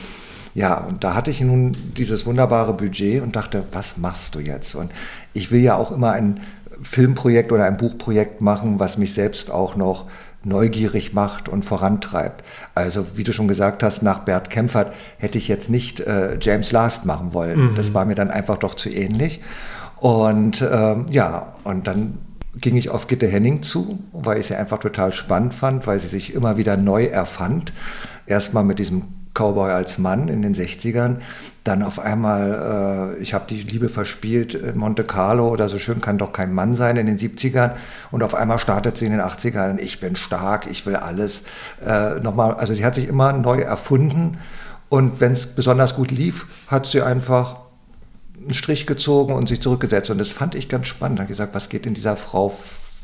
[0.54, 4.74] ja, und da hatte ich nun dieses wunderbare Budget und dachte, was machst du jetzt?
[4.74, 4.90] Und
[5.32, 6.40] ich will ja auch immer ein
[6.82, 10.06] Filmprojekt oder ein Buchprojekt machen, was mich selbst auch noch
[10.44, 12.44] neugierig macht und vorantreibt.
[12.74, 16.72] Also wie du schon gesagt hast, nach Bert Kempfert hätte ich jetzt nicht äh, James
[16.72, 17.72] Last machen wollen.
[17.72, 17.76] Mhm.
[17.76, 19.40] Das war mir dann einfach doch zu ähnlich.
[20.02, 22.18] Und ähm, ja, und dann
[22.56, 26.08] ging ich auf Gitte Henning zu, weil ich sie einfach total spannend fand, weil sie
[26.08, 27.72] sich immer wieder neu erfand.
[28.26, 31.18] Erstmal mit diesem Cowboy als Mann in den 60ern,
[31.62, 36.00] dann auf einmal, äh, ich habe die Liebe verspielt in Monte Carlo oder so schön
[36.00, 37.74] kann doch kein Mann sein in den 70ern
[38.10, 41.44] und auf einmal startet sie in den 80ern, ich bin stark, ich will alles.
[41.80, 44.38] Äh, nochmal, also sie hat sich immer neu erfunden
[44.88, 47.61] und wenn es besonders gut lief, hat sie einfach
[48.42, 51.18] einen Strich gezogen und sich zurückgesetzt und das fand ich ganz spannend.
[51.18, 52.52] Da habe gesagt, was geht in dieser Frau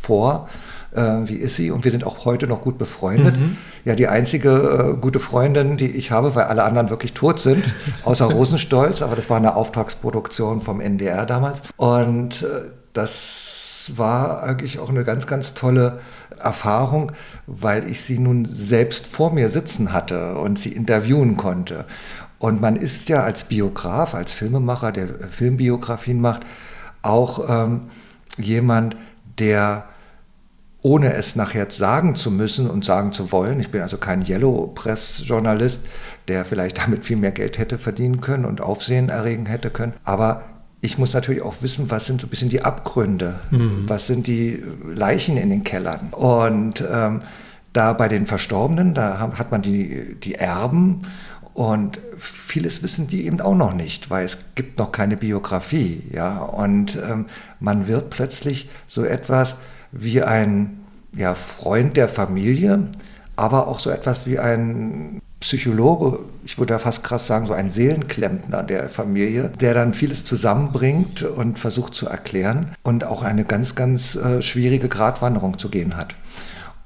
[0.00, 0.48] vor?
[0.94, 1.70] äh, wie ist sie?
[1.70, 3.36] Und wir sind auch heute noch gut befreundet.
[3.36, 3.56] Mhm.
[3.84, 7.74] Ja, die einzige äh, gute Freundin, die ich habe, weil alle anderen wirklich tot sind,
[8.04, 11.62] außer Rosenstolz, aber das war eine Auftragsproduktion vom NDR damals.
[11.76, 16.00] Und äh, das war eigentlich auch eine ganz, ganz tolle
[16.42, 17.12] Erfahrung,
[17.46, 21.84] weil ich sie nun selbst vor mir sitzen hatte und sie interviewen konnte.
[22.38, 26.42] Und man ist ja als Biograf, als Filmemacher, der Filmbiografien macht,
[27.02, 27.82] auch ähm,
[28.36, 28.96] jemand,
[29.38, 29.84] der
[30.80, 33.58] ohne es nachher sagen zu müssen und sagen zu wollen.
[33.58, 35.80] Ich bin also kein Yellow Press Journalist,
[36.28, 39.94] der vielleicht damit viel mehr Geld hätte verdienen können und Aufsehen erregen hätte können.
[40.04, 40.44] Aber
[40.80, 43.84] ich muss natürlich auch wissen, was sind so ein bisschen die Abgründe, mhm.
[43.88, 46.10] was sind die Leichen in den Kellern.
[46.12, 47.22] Und ähm,
[47.72, 51.02] da bei den Verstorbenen, da hat man die, die Erben
[51.58, 56.04] und vieles wissen die eben auch noch nicht, weil es gibt noch keine Biografie.
[56.12, 56.38] Ja?
[56.38, 57.26] Und ähm,
[57.58, 59.56] man wird plötzlich so etwas
[59.90, 60.78] wie ein
[61.16, 62.86] ja, Freund der Familie,
[63.34, 67.70] aber auch so etwas wie ein Psychologe, ich würde ja fast krass sagen, so ein
[67.70, 73.74] Seelenklempner der Familie, der dann vieles zusammenbringt und versucht zu erklären und auch eine ganz,
[73.74, 76.14] ganz äh, schwierige Gratwanderung zu gehen hat.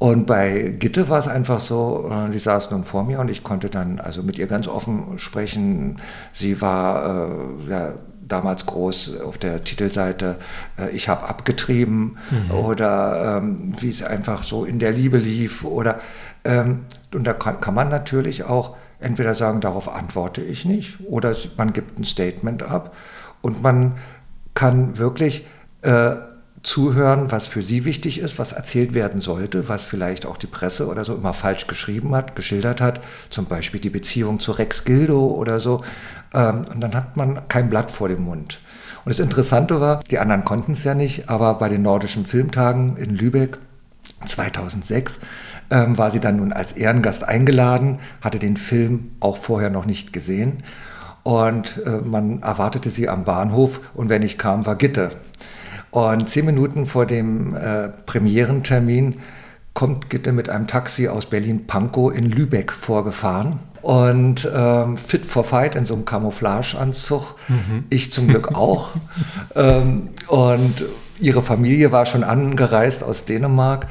[0.02, 3.44] Und bei Gitte war es einfach so, äh, sie saß nun vor mir und ich
[3.44, 6.00] konnte dann also mit ihr ganz offen sprechen.
[6.32, 7.92] Sie war äh, ja,
[8.26, 10.38] damals groß auf der Titelseite,
[10.76, 12.50] äh, ich habe abgetrieben mhm.
[12.50, 16.00] oder ähm, wie es einfach so in der Liebe lief oder
[16.42, 16.80] ähm,
[17.14, 21.72] und da kann, kann man natürlich auch entweder sagen, darauf antworte ich nicht oder man
[21.72, 22.92] gibt ein Statement ab
[23.40, 23.98] und man
[24.54, 25.46] kann wirklich
[25.82, 26.16] äh,
[26.62, 30.86] zuhören, was für sie wichtig ist, was erzählt werden sollte, was vielleicht auch die Presse
[30.86, 35.26] oder so immer falsch geschrieben hat, geschildert hat, zum Beispiel die Beziehung zu Rex Gildo
[35.26, 35.82] oder so.
[36.32, 38.60] Ähm, und dann hat man kein Blatt vor dem Mund.
[39.04, 42.96] Und das Interessante war, die anderen konnten es ja nicht, aber bei den Nordischen Filmtagen
[42.96, 43.58] in Lübeck
[44.24, 45.18] 2006
[45.70, 50.12] ähm, war sie dann nun als Ehrengast eingeladen, hatte den Film auch vorher noch nicht
[50.12, 50.62] gesehen.
[51.24, 55.10] Und äh, man erwartete sie am Bahnhof und wenn ich kam, war Gitte.
[55.92, 59.18] Und zehn Minuten vor dem äh, Premierentermin
[59.74, 63.58] kommt Gitte mit einem Taxi aus Berlin-Pankow in Lübeck vorgefahren.
[63.82, 67.34] Und ähm, fit for fight in so einem Camouflageanzug.
[67.48, 67.84] Mhm.
[67.90, 68.90] Ich zum Glück auch.
[69.54, 70.84] ähm, und
[71.20, 73.86] ihre Familie war schon angereist aus Dänemark.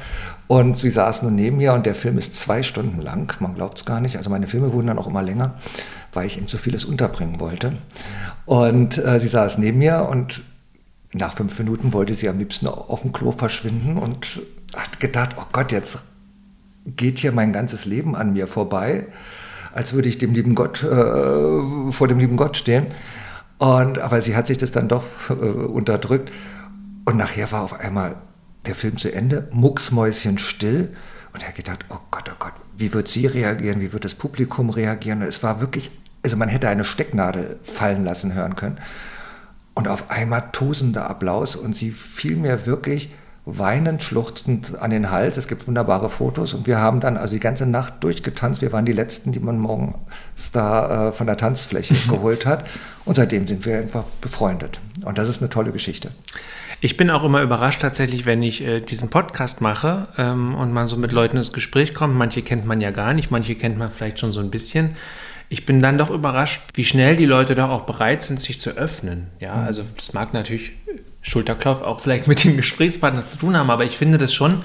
[0.48, 3.32] Und sie saß nun neben mir und der Film ist zwei Stunden lang.
[3.40, 4.16] Man glaubt es gar nicht.
[4.16, 5.54] Also meine Filme wurden dann auch immer länger,
[6.12, 7.74] weil ich ihm so vieles unterbringen wollte.
[8.44, 10.42] Und äh, sie saß neben mir und
[11.12, 14.40] nach fünf Minuten wollte sie am liebsten auf dem Klo verschwinden und
[14.74, 15.98] hat gedacht, oh Gott, jetzt
[16.86, 19.06] geht hier mein ganzes Leben an mir vorbei,
[19.72, 22.86] als würde ich dem lieben Gott äh, vor dem lieben Gott stehen.
[23.58, 26.32] Und, aber sie hat sich das dann doch äh, unterdrückt.
[27.04, 28.16] Und nachher war auf einmal
[28.66, 30.94] der Film zu Ende, mucksmäuschen still.
[31.32, 34.14] Und er hat gedacht, oh Gott, oh Gott, wie wird sie reagieren, wie wird das
[34.14, 35.22] Publikum reagieren?
[35.22, 35.90] Es war wirklich,
[36.22, 38.78] also man hätte eine Stecknadel fallen lassen hören können.
[39.74, 43.10] Und auf einmal tosender Applaus und sie fiel mir wirklich
[43.44, 45.36] weinend, schluchzend an den Hals.
[45.36, 48.62] Es gibt wunderbare Fotos und wir haben dann also die ganze Nacht durchgetanzt.
[48.62, 52.68] Wir waren die Letzten, die man morgens da äh, von der Tanzfläche geholt hat.
[53.04, 54.78] Und seitdem sind wir einfach befreundet.
[55.04, 56.12] Und das ist eine tolle Geschichte.
[56.80, 60.86] Ich bin auch immer überrascht tatsächlich, wenn ich äh, diesen Podcast mache ähm, und man
[60.86, 62.14] so mit Leuten ins Gespräch kommt.
[62.14, 64.94] Manche kennt man ja gar nicht, manche kennt man vielleicht schon so ein bisschen.
[65.52, 68.70] Ich bin dann doch überrascht, wie schnell die Leute doch auch bereit sind, sich zu
[68.70, 69.26] öffnen.
[69.38, 69.66] Ja, mhm.
[69.66, 70.72] also das mag natürlich
[71.20, 74.62] Schulterklopf auch vielleicht mit dem Gesprächspartner zu tun haben, aber ich finde das schon,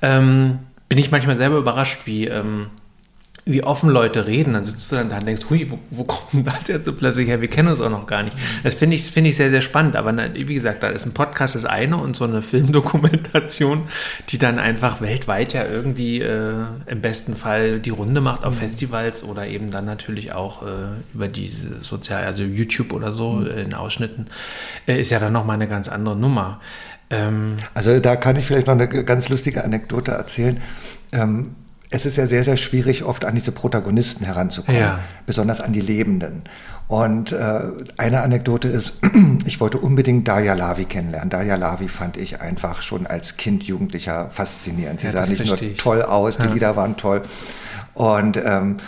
[0.00, 2.68] ähm, bin ich manchmal selber überrascht, wie, ähm,
[3.48, 4.52] wie offen Leute reden.
[4.52, 7.28] Dann sitzt du dann da und denkst, hui, wo, wo kommt das jetzt so plötzlich
[7.28, 7.40] her?
[7.40, 8.36] Wir kennen uns auch noch gar nicht.
[8.62, 9.96] Das finde ich, find ich sehr, sehr spannend.
[9.96, 13.88] Aber wie gesagt, da ist ein Podcast das eine und so eine Filmdokumentation,
[14.28, 16.54] die dann einfach weltweit ja irgendwie äh,
[16.86, 18.58] im besten Fall die Runde macht auf mhm.
[18.58, 20.66] Festivals oder eben dann natürlich auch äh,
[21.14, 23.46] über diese sozial, also YouTube oder so mhm.
[23.46, 24.26] in Ausschnitten,
[24.86, 26.60] äh, ist ja dann nochmal eine ganz andere Nummer.
[27.10, 30.60] Ähm, also da kann ich vielleicht noch eine ganz lustige Anekdote erzählen.
[31.12, 31.54] Ähm,
[31.90, 34.98] es ist ja sehr, sehr schwierig, oft an diese Protagonisten heranzukommen, ja.
[35.26, 36.42] besonders an die Lebenden.
[36.86, 37.60] Und äh,
[37.96, 39.00] eine Anekdote ist,
[39.46, 41.30] ich wollte unbedingt Daya Lavi kennenlernen.
[41.30, 45.00] Daya Lavi fand ich einfach schon als Kind, Jugendlicher faszinierend.
[45.00, 46.48] Sie ja, sah nicht nur toll aus, die.
[46.48, 47.22] Lieder waren toll.
[47.94, 48.78] Und ähm,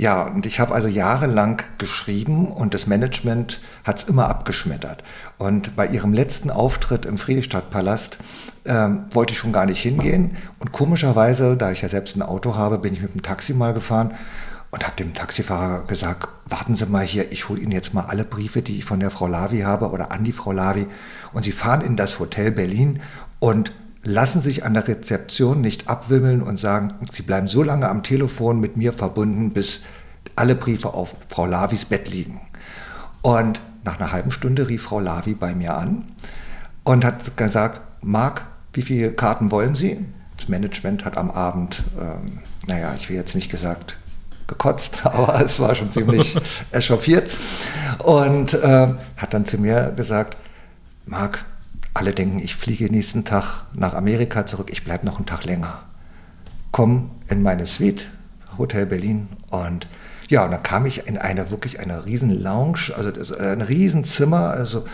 [0.00, 5.04] ja, und ich habe also jahrelang geschrieben und das Management hat es immer abgeschmettert.
[5.36, 8.16] Und bei ihrem letzten Auftritt im Friedrichstadtpalast
[8.64, 10.38] ähm, wollte ich schon gar nicht hingehen.
[10.58, 13.74] Und komischerweise, da ich ja selbst ein Auto habe, bin ich mit dem Taxi mal
[13.74, 14.14] gefahren
[14.70, 18.24] und habe dem Taxifahrer gesagt, warten Sie mal hier, ich hole Ihnen jetzt mal alle
[18.24, 20.86] Briefe, die ich von der Frau Lavi habe oder an die Frau Lavi.
[21.34, 23.00] Und Sie fahren in das Hotel Berlin
[23.38, 28.02] und lassen sich an der Rezeption nicht abwimmeln und sagen, Sie bleiben so lange am
[28.02, 29.80] Telefon mit mir verbunden, bis
[30.36, 32.40] alle Briefe auf Frau Lavis Bett liegen.
[33.22, 36.04] Und nach einer halben Stunde rief Frau Lavi bei mir an
[36.84, 40.04] und hat gesagt, Marc, wie viele Karten wollen Sie?
[40.36, 43.96] Das Management hat am Abend, ähm, naja, ich will jetzt nicht gesagt,
[44.46, 46.38] gekotzt, aber es war schon ziemlich
[46.70, 47.30] echauffiert
[48.04, 50.36] und äh, hat dann zu mir gesagt,
[51.06, 51.44] Marc,
[51.94, 55.82] alle denken, ich fliege nächsten Tag nach Amerika zurück, ich bleibe noch einen Tag länger.
[56.70, 58.10] Komm in meine Suite,
[58.58, 59.88] Hotel Berlin und
[60.28, 64.50] ja, und dann kam ich in eine wirklich eine riesen Lounge, also das, ein Riesenzimmer,
[64.50, 64.84] also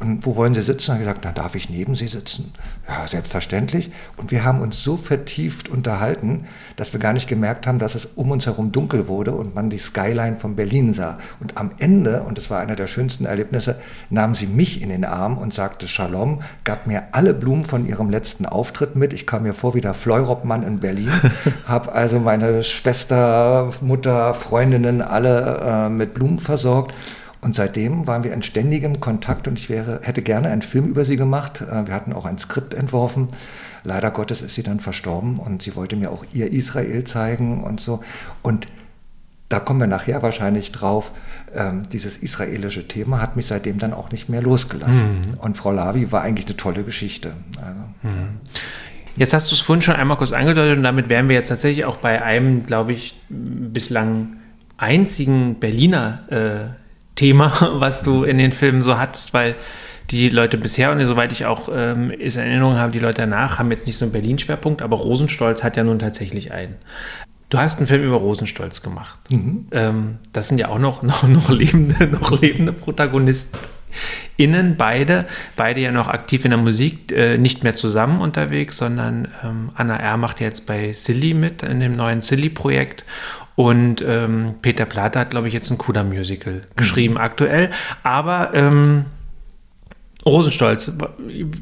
[0.00, 0.92] und wo wollen Sie sitzen?
[0.92, 2.52] Hat gesagt, dann darf ich neben Sie sitzen.
[2.88, 3.90] Ja, selbstverständlich.
[4.16, 8.06] Und wir haben uns so vertieft unterhalten, dass wir gar nicht gemerkt haben, dass es
[8.06, 11.18] um uns herum dunkel wurde und man die Skyline von Berlin sah.
[11.40, 15.04] Und am Ende, und das war einer der schönsten Erlebnisse, nahm sie mich in den
[15.04, 19.12] Arm und sagte Shalom, gab mir alle Blumen von ihrem letzten Auftritt mit.
[19.12, 21.10] Ich kam mir vor wie der Fleuropmann in Berlin,
[21.66, 26.94] habe also meine Schwester, Mutter, Freundinnen alle äh, mit Blumen versorgt.
[27.40, 31.04] Und seitdem waren wir in ständigem Kontakt und ich wäre, hätte gerne einen Film über
[31.04, 31.60] sie gemacht.
[31.60, 33.28] Äh, wir hatten auch ein Skript entworfen.
[33.84, 37.80] Leider Gottes ist sie dann verstorben und sie wollte mir auch ihr Israel zeigen und
[37.80, 38.02] so.
[38.42, 38.68] Und
[39.48, 41.12] da kommen wir nachher wahrscheinlich drauf.
[41.54, 45.20] Ähm, dieses israelische Thema hat mich seitdem dann auch nicht mehr losgelassen.
[45.20, 45.38] Mhm.
[45.38, 47.34] Und Frau Lavi war eigentlich eine tolle Geschichte.
[47.56, 48.40] Also, mhm.
[49.16, 51.84] Jetzt hast du es vorhin schon einmal kurz angedeutet und damit wären wir jetzt tatsächlich
[51.84, 54.36] auch bei einem, glaube ich, bislang
[54.76, 56.87] einzigen Berliner äh,
[57.18, 59.56] Thema, was du in den Filmen so hattest, weil
[60.10, 63.70] die Leute bisher und soweit ich auch ähm, in Erinnerung habe, die Leute danach haben
[63.70, 66.76] jetzt nicht so einen Berlin-Schwerpunkt, aber Rosenstolz hat ja nun tatsächlich einen.
[67.50, 69.18] Du hast einen Film über Rosenstolz gemacht.
[69.30, 69.66] Mhm.
[69.72, 73.58] Ähm, das sind ja auch noch, noch, noch, lebende, noch lebende Protagonisten.
[74.36, 75.24] Innen beide,
[75.56, 79.96] beide ja noch aktiv in der Musik, äh, nicht mehr zusammen unterwegs, sondern ähm, Anna
[79.96, 80.16] R.
[80.18, 83.04] macht jetzt bei Silly mit in dem neuen Silly-Projekt
[83.58, 87.20] und ähm, Peter Plater hat, glaube ich, jetzt ein Kuda-Musical geschrieben mhm.
[87.20, 87.70] aktuell.
[88.04, 89.06] Aber ähm,
[90.24, 90.92] Rosenstolz,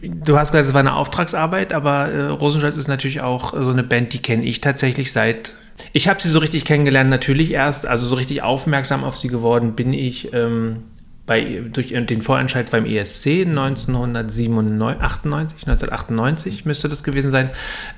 [0.05, 3.83] du hast gesagt, es war eine Auftragsarbeit, aber äh, Rosenstolz ist natürlich auch so eine
[3.83, 5.55] Band, die kenne ich tatsächlich seit.
[5.95, 9.75] Ich habe sie so richtig kennengelernt, natürlich erst, also so richtig aufmerksam auf sie geworden
[9.75, 10.83] bin ich ähm,
[11.27, 17.51] bei, durch den Vorentscheid beim ESC 1998, 1998 müsste das gewesen sein,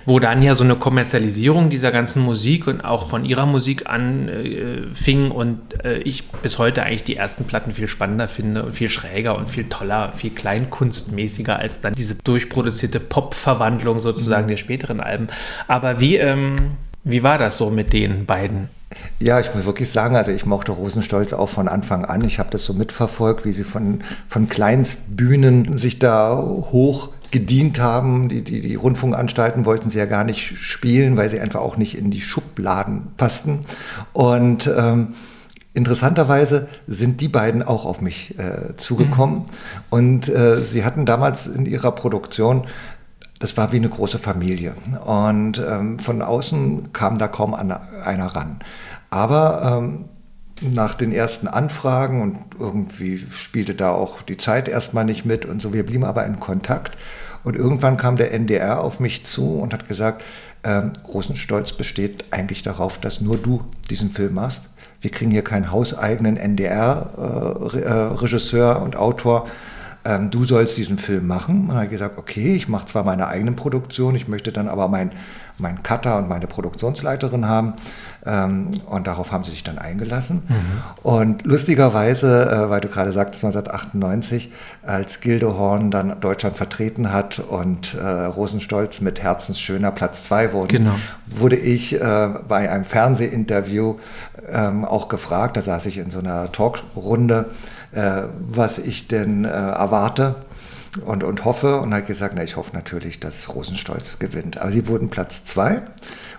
[0.07, 5.31] wo dann ja so eine Kommerzialisierung dieser ganzen Musik und auch von ihrer Musik anfing
[5.31, 8.88] äh, und äh, ich bis heute eigentlich die ersten Platten viel spannender finde und viel
[8.88, 14.49] schräger und viel toller, viel kleinkunstmäßiger als dann diese durchproduzierte Pop-Verwandlung sozusagen mhm.
[14.49, 15.27] der späteren Alben.
[15.67, 16.57] Aber wie, ähm,
[17.05, 18.71] wie war das so mit den beiden?
[19.20, 22.24] Ja, ich muss wirklich sagen, also ich mochte Rosenstolz auch von Anfang an.
[22.24, 28.29] Ich habe das so mitverfolgt, wie sie von, von Kleinstbühnen sich da hoch gedient haben.
[28.29, 31.98] Die, die, die Rundfunkanstalten wollten sie ja gar nicht spielen, weil sie einfach auch nicht
[31.98, 33.61] in die Schubladen passten.
[34.12, 35.14] Und ähm,
[35.74, 39.40] interessanterweise sind die beiden auch auf mich äh, zugekommen.
[39.40, 39.44] Mhm.
[39.90, 42.64] Und äh, sie hatten damals in ihrer Produktion
[43.38, 44.74] das war wie eine große Familie.
[45.05, 48.61] Und ähm, von außen kam da kaum an, einer ran.
[49.11, 50.07] Aber ähm,
[50.61, 55.62] nach den ersten Anfragen und irgendwie spielte da auch die Zeit erstmal nicht mit und
[55.62, 56.96] so, wir blieben aber in Kontakt.
[57.44, 60.24] Und irgendwann kam der NDR auf mich zu und hat gesagt,
[60.64, 64.70] ähm, Rosenstolz besteht eigentlich darauf, dass nur du diesen Film machst.
[65.01, 69.46] Wir kriegen hier keinen hauseigenen NDR-Regisseur äh, äh und Autor,
[70.09, 71.62] ähm, du sollst diesen Film machen.
[71.62, 74.68] Und dann habe ich gesagt, okay, ich mache zwar meine eigene Produktion, ich möchte dann
[74.68, 75.12] aber meinen
[75.61, 77.75] mein Cutter und meine Produktionsleiterin haben.
[78.27, 80.42] Ähm, und darauf haben sie sich dann eingelassen.
[80.49, 80.55] Mhm.
[81.03, 87.94] Und lustigerweise, äh, weil du gerade sagtest, 1998, als Gildehorn dann Deutschland vertreten hat und
[87.94, 90.94] äh, Rosenstolz mit Herzensschöner Platz 2 wurde, genau.
[91.27, 93.97] wurde ich äh, bei einem Fernsehinterview
[94.51, 97.47] ähm, auch gefragt, da saß ich in so einer Talkrunde,
[97.92, 100.37] was ich denn äh, erwarte
[101.05, 104.61] und, und hoffe und hat gesagt, na, ich hoffe natürlich, dass Rosenstolz gewinnt.
[104.61, 105.83] Aber sie wurden Platz zwei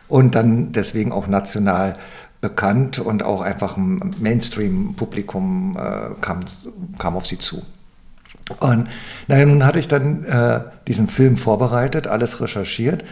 [0.07, 1.95] und dann deswegen auch national
[2.41, 6.39] bekannt und auch einfach ein Mainstream-Publikum äh, kam,
[6.97, 7.63] kam auf sie zu.
[8.59, 8.87] Und
[9.27, 13.03] naja, nun hatte ich dann äh, diesen Film vorbereitet, alles recherchiert,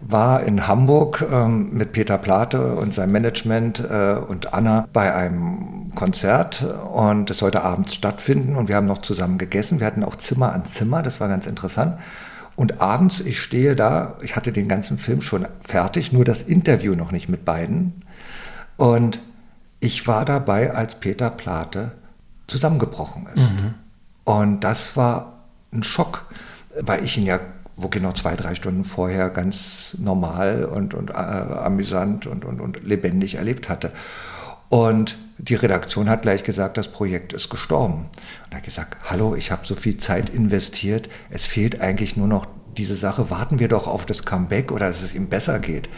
[0.00, 5.85] war in Hamburg ähm, mit Peter Plate und seinem Management äh, und Anna bei einem
[5.96, 9.80] Konzert und es sollte abends stattfinden und wir haben noch zusammen gegessen.
[9.80, 11.98] Wir hatten auch Zimmer an Zimmer, das war ganz interessant.
[12.54, 16.94] Und abends, ich stehe da, ich hatte den ganzen Film schon fertig, nur das Interview
[16.94, 18.04] noch nicht mit beiden.
[18.76, 19.20] Und
[19.80, 21.92] ich war dabei, als Peter Plate
[22.46, 23.52] zusammengebrochen ist.
[23.52, 23.74] Mhm.
[24.24, 26.26] Und das war ein Schock,
[26.80, 27.40] weil ich ihn ja
[27.76, 32.82] wirklich noch zwei, drei Stunden vorher ganz normal und, und äh, amüsant und, und, und
[32.84, 33.92] lebendig erlebt hatte.
[34.70, 38.06] Und die Redaktion hat gleich gesagt, das Projekt ist gestorben.
[38.44, 42.28] Und er hat gesagt, hallo, ich habe so viel Zeit investiert, es fehlt eigentlich nur
[42.28, 42.46] noch
[42.76, 45.88] diese Sache, warten wir doch auf das Comeback oder dass es ihm besser geht.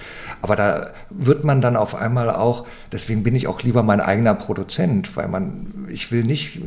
[0.42, 4.34] Aber da wird man dann auf einmal auch, deswegen bin ich auch lieber mein eigener
[4.34, 6.60] Produzent, weil man, ich will nicht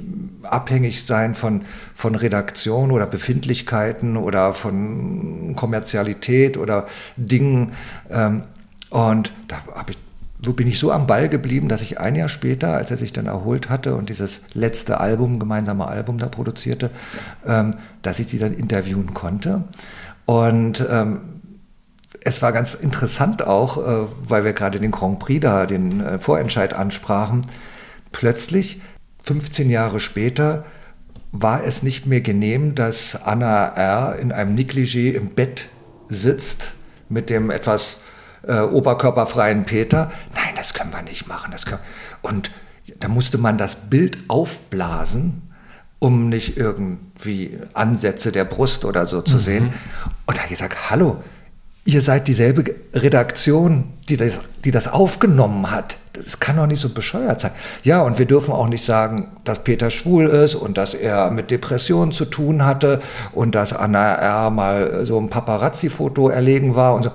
[0.44, 1.62] abhängig sein von,
[1.94, 7.74] von Redaktion oder Befindlichkeiten oder von Kommerzialität oder Dingen.
[8.10, 8.42] Ähm,
[8.90, 9.98] und da habe ich
[10.44, 13.14] so bin ich so am Ball geblieben, dass ich ein Jahr später, als er sich
[13.14, 16.90] dann erholt hatte und dieses letzte Album, gemeinsame Album da produzierte,
[17.46, 19.64] ähm, dass ich sie dann interviewen konnte.
[20.26, 21.20] Und ähm,
[22.24, 26.20] es war ganz interessant auch, äh, weil wir gerade den Grand Prix da, den äh,
[26.20, 27.42] Vorentscheid ansprachen.
[28.12, 28.82] Plötzlich,
[29.24, 30.66] 15 Jahre später,
[31.32, 34.20] war es nicht mehr genehm, dass Anna R.
[34.20, 35.70] in einem Negligé im Bett
[36.10, 36.74] sitzt
[37.10, 38.02] mit dem etwas
[38.48, 40.12] äh, oberkörperfreien Peter.
[40.36, 41.52] Nein, das können wir nicht machen.
[41.52, 41.82] Das können
[42.22, 42.52] Und
[43.00, 45.48] da musste man das Bild aufblasen
[46.02, 49.40] um nicht irgendwie Ansätze der Brust oder so zu mhm.
[49.40, 49.74] sehen.
[50.26, 51.18] Und da habe ich gesagt, hallo,
[51.86, 55.98] ihr seid dieselbe Redaktion, die das, die das aufgenommen hat.
[56.14, 57.52] Das kann doch nicht so bescheuert sein.
[57.84, 61.52] Ja, und wir dürfen auch nicht sagen, dass Peter schwul ist und dass er mit
[61.52, 63.00] Depressionen zu tun hatte
[63.34, 64.50] und dass Anna R.
[64.50, 67.12] mal so ein Paparazzi-Foto erlegen war und so.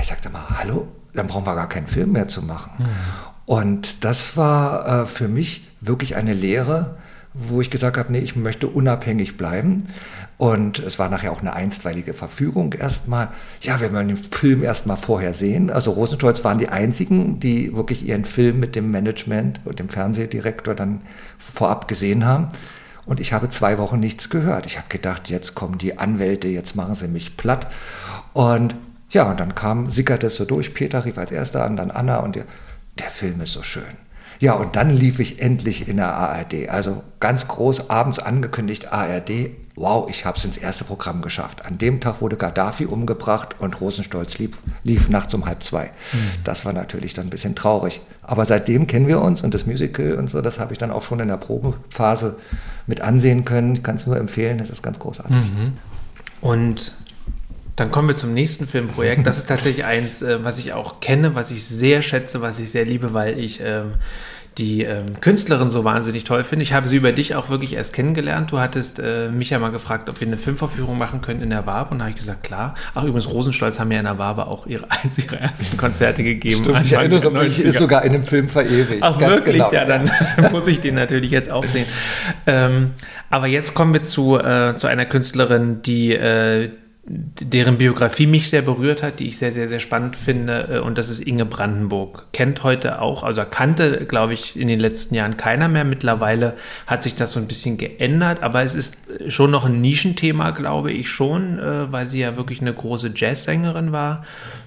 [0.00, 2.72] Ich sagte mal, hallo, dann brauchen wir gar keinen Film mehr zu machen.
[2.78, 2.86] Mhm.
[3.46, 6.96] Und das war äh, für mich wirklich eine Lehre,
[7.34, 9.84] wo ich gesagt habe, nee, ich möchte unabhängig bleiben.
[10.38, 13.28] Und es war nachher auch eine einstweilige Verfügung erstmal.
[13.60, 15.70] Ja, wir wollen den Film erstmal vorher sehen.
[15.70, 20.74] Also Rosenstolz waren die einzigen, die wirklich ihren Film mit dem Management und dem Fernsehdirektor
[20.74, 21.00] dann
[21.38, 22.48] vorab gesehen haben.
[23.06, 24.66] Und ich habe zwei Wochen nichts gehört.
[24.66, 27.68] Ich habe gedacht, jetzt kommen die Anwälte, jetzt machen sie mich platt.
[28.32, 28.76] Und
[29.12, 30.74] ja, und dann kam, sickerte es so durch.
[30.74, 32.44] Peter rief als erster an, dann Anna und der,
[32.98, 33.84] der Film ist so schön.
[34.42, 36.68] Ja, und dann lief ich endlich in der ARD.
[36.68, 39.50] Also ganz groß abends angekündigt ARD.
[39.76, 41.64] Wow, ich habe es ins erste Programm geschafft.
[41.64, 45.84] An dem Tag wurde Gaddafi umgebracht und Rosenstolz lief, lief nachts um halb zwei.
[46.12, 46.18] Mhm.
[46.42, 48.00] Das war natürlich dann ein bisschen traurig.
[48.20, 51.02] Aber seitdem kennen wir uns und das Musical und so, das habe ich dann auch
[51.02, 52.36] schon in der Probephase
[52.88, 53.76] mit ansehen können.
[53.76, 55.52] Ich kann es nur empfehlen, das ist ganz großartig.
[55.52, 55.78] Mhm.
[56.40, 56.96] Und
[57.76, 59.26] dann kommen wir zum nächsten Filmprojekt.
[59.26, 62.70] Das ist tatsächlich eins, äh, was ich auch kenne, was ich sehr schätze, was ich
[62.70, 63.94] sehr liebe, weil ich ähm,
[64.58, 66.62] die ähm, Künstlerin so wahnsinnig toll finde.
[66.62, 68.52] Ich habe sie über dich auch wirklich erst kennengelernt.
[68.52, 71.64] Du hattest äh, mich ja mal gefragt, ob wir eine Filmverführung machen können in der
[71.64, 71.92] Wabe.
[71.92, 72.74] Und da habe ich gesagt, klar.
[72.94, 76.64] Ach, übrigens, Rosenstolz haben ja in der Wabe auch ihre, eins ihrer ersten Konzerte gegeben.
[76.64, 79.02] Stimmt, ich erinnere mich, ist sogar in dem Film verewigt.
[79.02, 79.56] Ach, wirklich?
[79.56, 79.72] Genau.
[79.72, 80.10] Ja, dann
[80.52, 81.86] muss ich den natürlich jetzt auch sehen.
[82.46, 82.90] Ähm,
[83.30, 86.70] aber jetzt kommen wir zu, äh, zu einer Künstlerin, die, äh,
[87.04, 90.68] deren Biografie mich sehr berührt hat, die ich sehr, sehr, sehr spannend finde.
[90.70, 92.26] Äh, und das ist Inge Brandenburg.
[92.32, 95.84] Kennt heute auch, also kannte, glaube ich, in den letzten Jahren keiner mehr.
[95.84, 96.54] Mittlerweile
[96.86, 100.92] hat sich das so ein bisschen geändert, aber es ist schon noch ein Nischenthema, glaube
[100.92, 104.24] ich schon, äh, weil sie ja wirklich eine große Jazzsängerin war.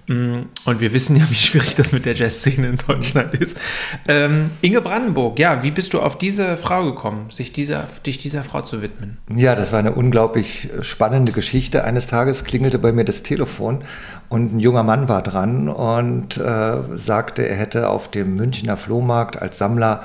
[0.07, 3.59] Mm, und wir wissen ja, wie schwierig das mit der Jazzszene in Deutschland ist.
[4.07, 8.43] Ähm, Inge Brandenburg, ja, wie bist du auf diese Frau gekommen, sich dieser, dich dieser
[8.43, 9.17] Frau zu widmen?
[9.33, 11.83] Ja, das war eine unglaublich spannende Geschichte.
[11.85, 13.83] Eines Tages klingelte bei mir das Telefon
[14.29, 19.41] und ein junger Mann war dran und äh, sagte, er hätte auf dem Münchner Flohmarkt
[19.41, 20.03] als Sammler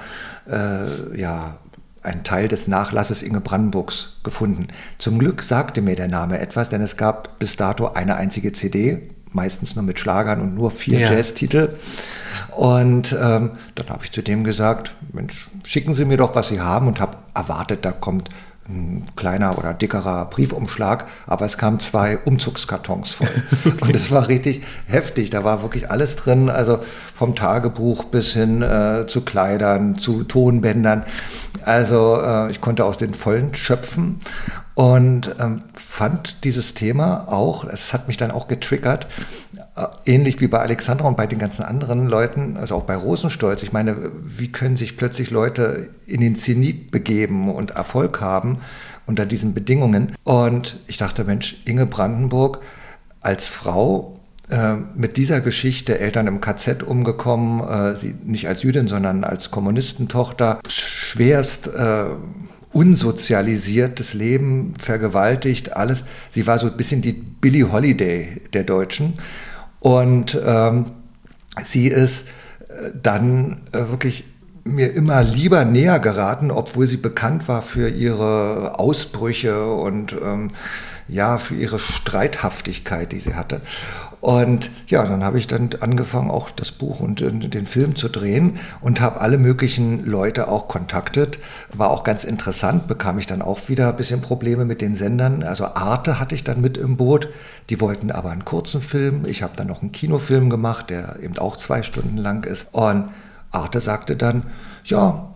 [0.48, 1.56] äh, ja,
[2.02, 4.68] einen Teil des Nachlasses Inge Brandenburgs gefunden.
[4.98, 9.10] Zum Glück sagte mir der Name etwas, denn es gab bis dato eine einzige CD
[9.32, 11.12] meistens nur mit Schlagern und nur vier ja.
[11.12, 11.70] Jazztitel.
[12.56, 16.60] Und ähm, dann habe ich zu dem gesagt, Mensch, schicken Sie mir doch, was Sie
[16.60, 18.28] haben und habe erwartet, da kommt
[18.70, 23.28] ein kleiner oder dickerer Briefumschlag, aber es kamen zwei Umzugskartons voll.
[23.64, 23.76] okay.
[23.80, 25.30] Und es war richtig heftig.
[25.30, 26.80] Da war wirklich alles drin, also
[27.14, 31.04] vom Tagebuch bis hin äh, zu Kleidern, zu Tonbändern.
[31.62, 34.18] Also äh, ich konnte aus den Vollen schöpfen
[34.74, 39.08] und ähm, fand dieses Thema auch, es hat mich dann auch getriggert,
[40.06, 43.62] ähnlich wie bei Alexandra und bei den ganzen anderen Leuten, also auch bei Rosenstolz.
[43.62, 48.58] Ich meine, wie können sich plötzlich Leute in den Zenit begeben und Erfolg haben
[49.06, 50.14] unter diesen Bedingungen?
[50.24, 52.60] Und ich dachte, Mensch, Inge Brandenburg
[53.20, 58.88] als Frau äh, mit dieser Geschichte, Eltern im KZ umgekommen, äh, sie nicht als Jüdin,
[58.88, 62.06] sondern als Kommunistentochter, schwerst äh,
[62.72, 66.04] unsozialisiertes Leben, vergewaltigt, alles.
[66.30, 69.14] Sie war so ein bisschen die Billie Holiday der Deutschen.
[69.80, 70.86] Und ähm,
[71.64, 72.28] sie ist
[72.68, 74.24] äh, dann äh, wirklich
[74.64, 80.48] mir immer lieber näher geraten, obwohl sie bekannt war für ihre Ausbrüche und ähm,
[81.08, 83.62] ja, für ihre Streithaftigkeit, die sie hatte.
[84.20, 88.58] Und ja, dann habe ich dann angefangen, auch das Buch und den Film zu drehen
[88.82, 91.38] und habe alle möglichen Leute auch kontaktet.
[91.72, 95.42] War auch ganz interessant, bekam ich dann auch wieder ein bisschen Probleme mit den Sendern.
[95.42, 97.28] Also Arte hatte ich dann mit im Boot.
[97.70, 99.24] Die wollten aber einen kurzen Film.
[99.24, 102.68] Ich habe dann noch einen Kinofilm gemacht, der eben auch zwei Stunden lang ist.
[102.72, 103.08] Und
[103.50, 104.44] Arte sagte dann,
[104.84, 105.29] ja,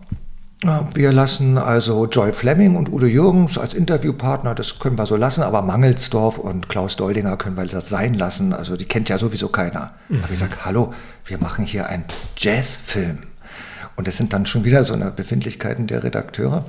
[0.93, 5.41] wir lassen also Joy Fleming und Udo Jürgens als Interviewpartner, das können wir so lassen,
[5.43, 8.53] aber Mangelsdorf und Klaus Doldinger können wir das sein lassen.
[8.53, 9.91] Also die kennt ja sowieso keiner.
[10.09, 10.23] Mhm.
[10.23, 10.93] habe ich gesagt, hallo,
[11.25, 12.05] wir machen hier einen
[12.37, 13.19] Jazzfilm.
[13.95, 16.65] Und das sind dann schon wieder so eine Befindlichkeiten der Redakteure.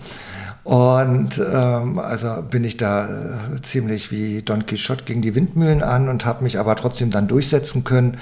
[0.66, 6.08] Und ähm, also bin ich da äh, ziemlich wie Don Quixote gegen die Windmühlen an
[6.08, 8.18] und habe mich aber trotzdem dann durchsetzen können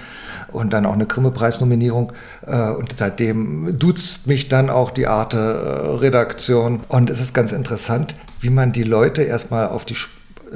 [0.53, 2.13] und dann auch eine Grimme-Preisnominierung.
[2.47, 6.81] Äh, und seitdem duzt mich dann auch die Arte-Redaktion.
[6.89, 9.97] Und es ist ganz interessant, wie man die Leute erstmal auf die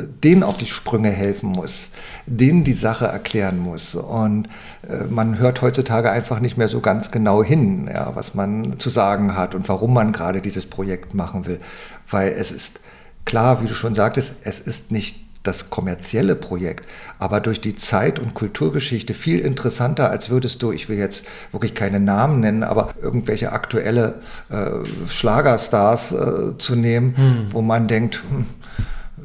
[0.06, 1.90] denen auf die Sprünge helfen muss,
[2.26, 3.94] denen die Sache erklären muss.
[3.94, 4.48] Und
[4.88, 8.90] äh, man hört heutzutage einfach nicht mehr so ganz genau hin, ja, was man zu
[8.90, 11.60] sagen hat und warum man gerade dieses Projekt machen will.
[12.10, 12.80] Weil es ist
[13.24, 16.86] klar, wie du schon sagtest, es ist nicht das kommerzielle Projekt,
[17.18, 21.74] aber durch die Zeit- und Kulturgeschichte viel interessanter, als würdest du, ich will jetzt wirklich
[21.74, 24.20] keine Namen nennen, aber irgendwelche aktuelle
[24.50, 27.52] äh, Schlagerstars äh, zu nehmen, hm.
[27.52, 28.46] wo man denkt, hm,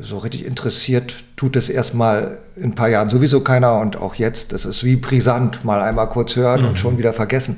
[0.02, 4.52] so richtig interessiert tut es erstmal in ein paar Jahren sowieso keiner und auch jetzt,
[4.54, 6.68] das ist wie brisant, mal einmal kurz hören mhm.
[6.70, 7.58] und schon wieder vergessen.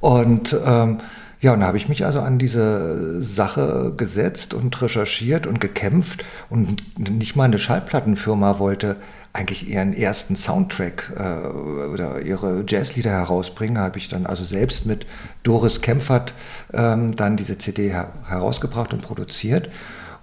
[0.00, 0.98] Und ähm,
[1.40, 6.22] ja, und da habe ich mich also an diese Sache gesetzt und recherchiert und gekämpft
[6.50, 8.96] und nicht mal eine Schallplattenfirma wollte
[9.32, 11.46] eigentlich ihren ersten Soundtrack äh,
[11.92, 13.76] oder ihre Jazzlieder herausbringen.
[13.76, 15.06] Da habe ich dann also selbst mit
[15.42, 16.34] Doris Kempfert
[16.74, 19.70] ähm, dann diese CD her herausgebracht und produziert.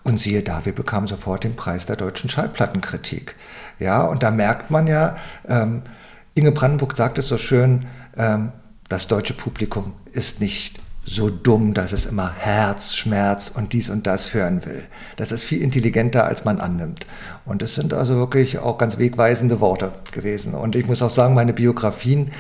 [0.08, 3.36] Und siehe da, wir bekamen sofort den Preis der deutschen Schallplattenkritik.
[3.78, 5.18] Ja, und da merkt man ja,
[5.49, 5.82] ähm,
[6.34, 8.53] Inge Brandenburg sagt es so schön, ähm,
[8.88, 14.08] das deutsche Publikum ist nicht so dumm, dass es immer Herz, Schmerz und dies und
[14.08, 14.86] das hören will.
[15.18, 17.05] Das ist viel intelligenter, als man annimmt.
[17.43, 20.53] Und es sind also wirklich auch ganz wegweisende Worte gewesen.
[20.53, 22.32] Und ich muss auch sagen, meine Biografien,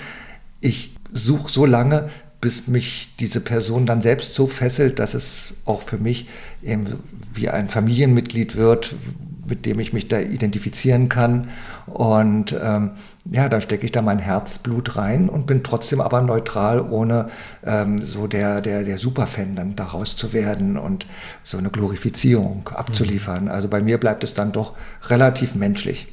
[0.61, 2.09] ich suche so lange,
[2.39, 6.27] bis mich diese Person dann selbst so fesselt, dass es auch für mich
[7.33, 8.95] wie ein Familienmitglied wird,
[9.47, 11.49] mit dem ich mich da identifizieren kann.
[11.85, 12.91] Und ähm,
[13.31, 17.29] ja, da stecke ich da mein Herzblut rein und bin trotzdem aber neutral, ohne
[17.63, 21.07] ähm, so der, der, der Superfan dann daraus zu werden und
[21.43, 23.45] so eine Glorifizierung abzuliefern.
[23.45, 23.51] Mhm.
[23.51, 24.73] Also bei mir bleibt es dann doch
[25.09, 26.07] relativ menschlich.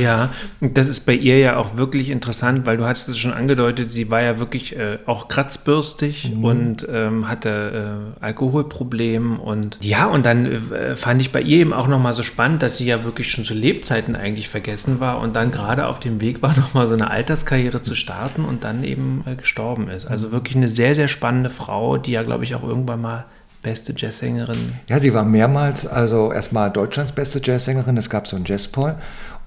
[0.00, 0.30] Ja,
[0.60, 4.10] das ist bei ihr ja auch wirklich interessant, weil du hattest es schon angedeutet, sie
[4.10, 6.44] war ja wirklich äh, auch kratzbürstig mhm.
[6.44, 11.72] und ähm, hatte äh, Alkoholprobleme und ja, und dann äh, fand ich bei ihr eben
[11.72, 15.36] auch nochmal so spannend, dass sie ja wirklich schon zu Lebzeiten eigentlich vergessen war und
[15.36, 19.22] dann gerade auf dem Weg war, nochmal so eine Alterskarriere zu starten und dann eben
[19.26, 20.06] äh, gestorben ist.
[20.06, 23.26] Also wirklich eine sehr, sehr spannende Frau, die ja, glaube ich, auch irgendwann mal
[23.62, 24.74] beste Jazzsängerin.
[24.88, 27.96] Ja, sie war mehrmals, also erstmal Deutschlands beste Jazzsängerin.
[27.96, 28.94] Es gab so ein Jazzpoll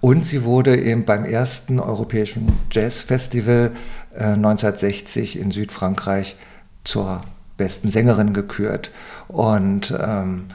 [0.02, 3.72] und sie wurde eben beim ersten europäischen Jazzfestival
[4.14, 6.38] äh, 1960 in Südfrankreich
[6.84, 7.22] zur
[7.58, 8.92] besten Sängerin gekürt.
[9.28, 10.46] Und ähm,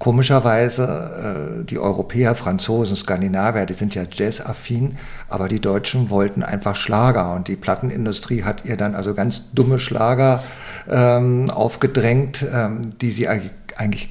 [0.00, 6.74] komischerweise, äh, die Europäer, Franzosen, Skandinavier, die sind ja jazzaffin, aber die Deutschen wollten einfach
[6.74, 7.32] Schlager.
[7.34, 10.42] Und die Plattenindustrie hat ihr dann also ganz dumme Schlager
[10.90, 13.52] ähm, aufgedrängt, ähm, die sie eigentlich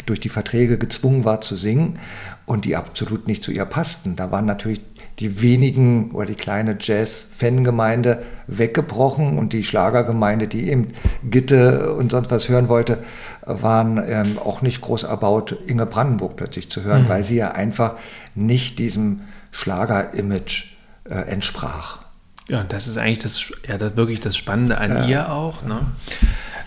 [0.06, 2.00] durch die Verträge gezwungen war zu singen
[2.46, 4.16] und die absolut nicht zu ihr passten.
[4.16, 4.82] Da waren natürlich
[5.20, 10.88] die wenigen oder die kleine Jazz-Fangemeinde weggebrochen und die Schlagergemeinde, die eben
[11.30, 13.00] Gitte und sonst was hören wollte,
[13.46, 17.10] waren ähm, auch nicht groß erbaut, Inge Brandenburg plötzlich zu hören, mhm.
[17.10, 17.96] weil sie ja einfach
[18.34, 20.76] nicht diesem Schlager-Image
[21.10, 22.00] äh, entsprach.
[22.48, 25.06] Ja, das ist eigentlich das, ja, das wirklich das Spannende an ja.
[25.06, 25.64] ihr auch.
[25.64, 25.80] Ne?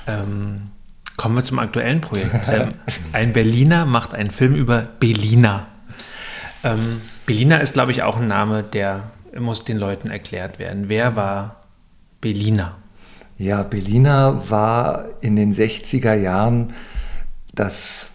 [0.06, 0.70] Ähm,
[1.16, 2.32] kommen wir zum aktuellen Projekt.
[2.48, 2.68] Ähm,
[3.12, 5.66] ein Berliner macht einen Film über Berliner.
[6.64, 10.84] Ähm, Belina ist, glaube ich, auch ein Name, der muss den Leuten erklärt werden.
[10.88, 11.62] Wer war
[12.20, 12.76] Belina?
[13.38, 16.74] Ja, Belina war in den 60er Jahren
[17.54, 18.08] das,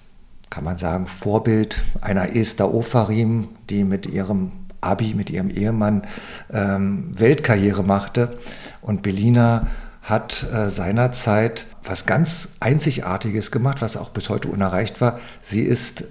[0.49, 6.03] kann man sagen, Vorbild einer Esther Ofarim, die mit ihrem Abi, mit ihrem Ehemann
[6.51, 8.37] ähm, Weltkarriere machte.
[8.81, 9.67] Und Belina
[10.07, 15.19] hat äh, seinerzeit was ganz Einzigartiges gemacht, was auch bis heute unerreicht war.
[15.41, 16.05] Sie ist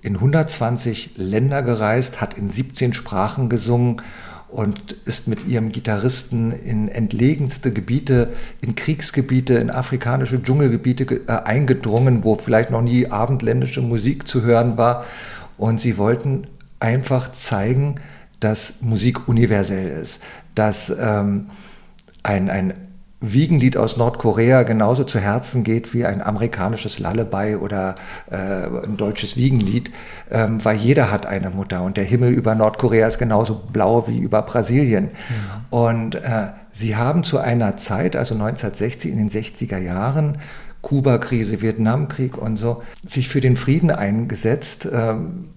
[0.00, 4.02] in 120 Länder gereist, hat in 17 Sprachen gesungen
[4.46, 8.28] und ist mit ihrem Gitarristen in entlegenste Gebiete,
[8.60, 14.78] in Kriegsgebiete, in afrikanische Dschungelgebiete äh, eingedrungen, wo vielleicht noch nie abendländische Musik zu hören
[14.78, 15.04] war.
[15.58, 16.46] Und sie wollten
[16.78, 17.96] einfach zeigen,
[18.38, 20.22] dass Musik universell ist,
[20.54, 21.50] dass ähm,
[22.22, 22.74] ein, ein
[23.20, 27.94] Wiegenlied aus Nordkorea genauso zu Herzen geht wie ein amerikanisches Lullaby oder
[28.30, 29.90] äh, ein deutsches Wiegenlied,
[30.30, 34.18] ähm, weil jeder hat eine Mutter und der Himmel über Nordkorea ist genauso blau wie
[34.18, 35.04] über Brasilien.
[35.04, 35.10] Mhm.
[35.68, 40.38] Und äh, sie haben zu einer Zeit, also 1960 in den 60er Jahren,
[40.80, 44.88] Kuba-Krise, Vietnamkrieg und so, sich für den Frieden eingesetzt.
[44.90, 45.50] Ähm,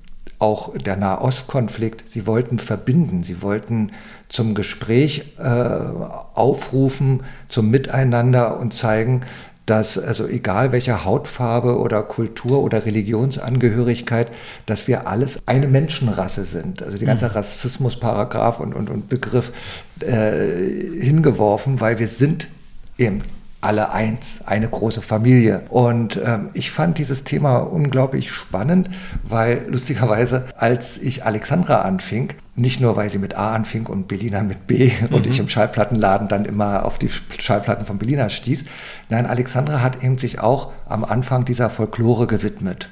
[0.44, 3.94] auch der Nahostkonflikt, sie wollten verbinden, sie wollten
[4.28, 9.22] zum Gespräch äh, aufrufen, zum Miteinander und zeigen,
[9.66, 14.28] dass also egal welcher Hautfarbe oder Kultur oder Religionsangehörigkeit,
[14.66, 16.84] dass wir alles eine Menschenrasse sind.
[16.84, 17.32] Also die ganze mhm.
[17.32, 19.54] Rassismusparagraph und, und, und Begriff
[20.02, 22.50] äh, hingeworfen, weil wir sind
[22.98, 23.22] eben
[23.64, 25.64] alle eins, eine große Familie.
[25.70, 28.90] Und ähm, ich fand dieses Thema unglaublich spannend,
[29.24, 34.44] weil lustigerweise, als ich Alexandra anfing, nicht nur, weil sie mit A anfing und Belina
[34.44, 35.16] mit B mhm.
[35.16, 37.10] und ich im Schallplattenladen dann immer auf die
[37.40, 38.66] Schallplatten von Belina stieß.
[39.10, 42.90] Nein, Alexandra hat eben sich auch am Anfang dieser Folklore gewidmet.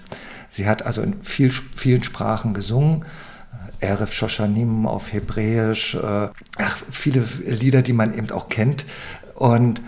[0.49, 3.05] Sie hat also in viel, vielen Sprachen gesungen.
[3.79, 8.85] Eref Shoshanim auf Hebräisch, äh, ach, viele Lieder, die man eben auch kennt.
[9.35, 9.81] Und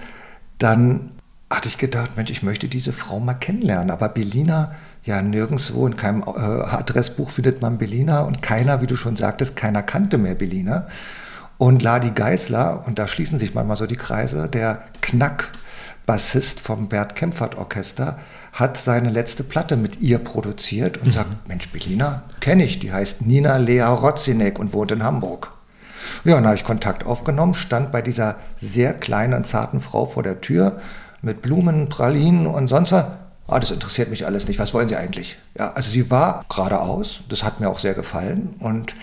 [0.64, 1.12] dann
[1.50, 3.92] hatte ich gedacht, Mensch, ich möchte diese Frau mal kennenlernen.
[3.92, 8.96] Aber Belina, ja, nirgendwo in keinem äh, Adressbuch findet man Belina und keiner, wie du
[8.96, 10.88] schon sagtest, keiner kannte mehr Belina.
[11.58, 17.16] Und Ladi Geisler, und da schließen sich manchmal so die Kreise, der Knack-Bassist vom Bert
[17.16, 18.18] Kempfert Orchester,
[18.54, 21.12] hat seine letzte Platte mit ihr produziert und mhm.
[21.12, 25.52] sagt, Mensch, Belina, kenne ich, die heißt Nina Lea Rotzinek und wohnt in Hamburg.
[26.24, 30.42] Ja, dann habe ich Kontakt aufgenommen, stand bei dieser sehr kleinen, zarten Frau vor der
[30.42, 30.80] Tür
[31.22, 33.06] mit Blumen, Pralinen und sonst was.
[33.48, 34.60] Ah, das interessiert mich alles nicht.
[34.60, 35.38] Was wollen Sie eigentlich?
[35.58, 37.24] Ja, also sie war geradeaus.
[37.28, 38.56] Das hat mir auch sehr gefallen.
[38.60, 38.96] Und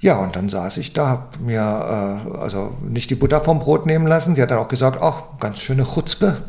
[0.00, 3.86] ja, und dann saß ich da, habe mir äh, also nicht die Butter vom Brot
[3.86, 4.34] nehmen lassen.
[4.34, 6.42] Sie hat dann auch gesagt, ach, ganz schöne Chutzpe.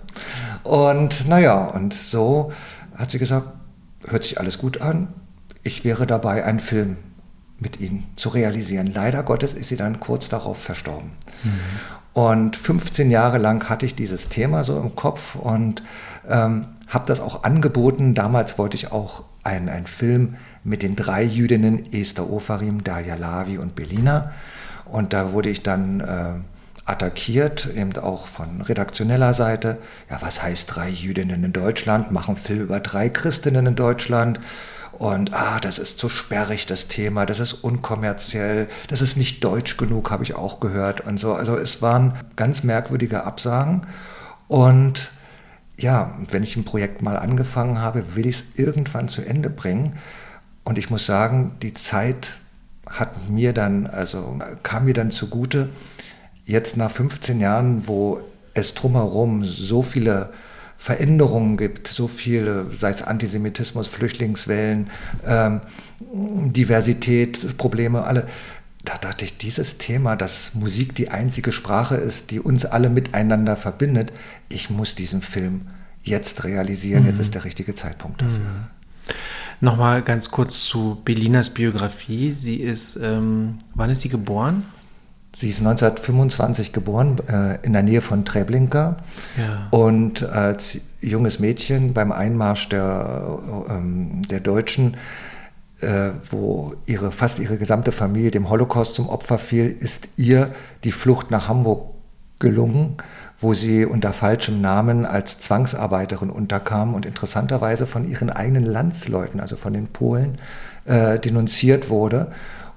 [0.64, 2.52] Und naja, und so
[2.98, 3.48] hat sie gesagt,
[4.08, 5.10] hört sich alles gut an.
[5.64, 6.98] Ich wäre dabei, einen Film
[7.60, 8.92] mit ihnen zu realisieren.
[8.94, 11.12] Leider Gottes ist sie dann kurz darauf verstorben.
[11.44, 11.52] Mhm.
[12.14, 15.84] Und 15 Jahre lang hatte ich dieses Thema so im Kopf und
[16.30, 18.14] ähm, habe das auch angeboten.
[18.14, 23.58] Damals wollte ich auch ein, ein Film mit den drei Jüdinnen, Esther Ofarim, Daria Lavi
[23.58, 24.32] und Belina.
[24.86, 26.36] Und da wurde ich dann äh,
[26.86, 29.78] attackiert, eben auch von redaktioneller Seite.
[30.10, 32.12] Ja, was heißt drei Jüdinnen in Deutschland?
[32.12, 34.40] Machen Film über drei Christinnen in Deutschland.
[34.98, 39.76] Und ah, das ist zu sperrig, das Thema, das ist unkommerziell, das ist nicht deutsch
[39.76, 41.34] genug, habe ich auch gehört und so.
[41.34, 43.88] Also es waren ganz merkwürdige Absagen.
[44.48, 45.12] Und
[45.78, 49.98] ja, wenn ich ein Projekt mal angefangen habe, will ich es irgendwann zu Ende bringen.
[50.64, 52.38] Und ich muss sagen, die Zeit
[52.90, 55.70] hat mir dann, also kam mir dann zugute,
[56.46, 58.22] jetzt nach 15 Jahren, wo
[58.54, 60.32] es drumherum so viele
[60.86, 64.92] Veränderungen gibt, so viele, sei es Antisemitismus, Flüchtlingswellen,
[65.26, 65.62] ähm,
[66.14, 68.28] Diversität, Probleme, alle.
[68.84, 73.56] Da dachte ich, dieses Thema, dass Musik die einzige Sprache ist, die uns alle miteinander
[73.56, 74.14] verbindet,
[74.48, 75.62] ich muss diesen Film
[76.04, 77.10] jetzt realisieren, mhm.
[77.10, 78.38] jetzt ist der richtige Zeitpunkt dafür.
[78.38, 78.68] Mhm.
[79.62, 82.32] Nochmal ganz kurz zu Belinas Biografie.
[82.32, 84.66] Sie ist, ähm, wann ist sie geboren?
[85.36, 88.96] Sie ist 1925 geboren, äh, in der Nähe von Treblinka.
[89.38, 89.68] Ja.
[89.70, 93.38] Und als junges Mädchen beim Einmarsch der,
[93.70, 94.96] ähm, der Deutschen,
[95.82, 100.54] äh, wo ihre, fast ihre gesamte Familie dem Holocaust zum Opfer fiel, ist ihr
[100.86, 101.94] die Flucht nach Hamburg
[102.40, 102.96] gelungen,
[103.38, 109.58] wo sie unter falschem Namen als Zwangsarbeiterin unterkam und interessanterweise von ihren eigenen Landsleuten, also
[109.58, 110.38] von den Polen,
[110.86, 112.32] äh, denunziert wurde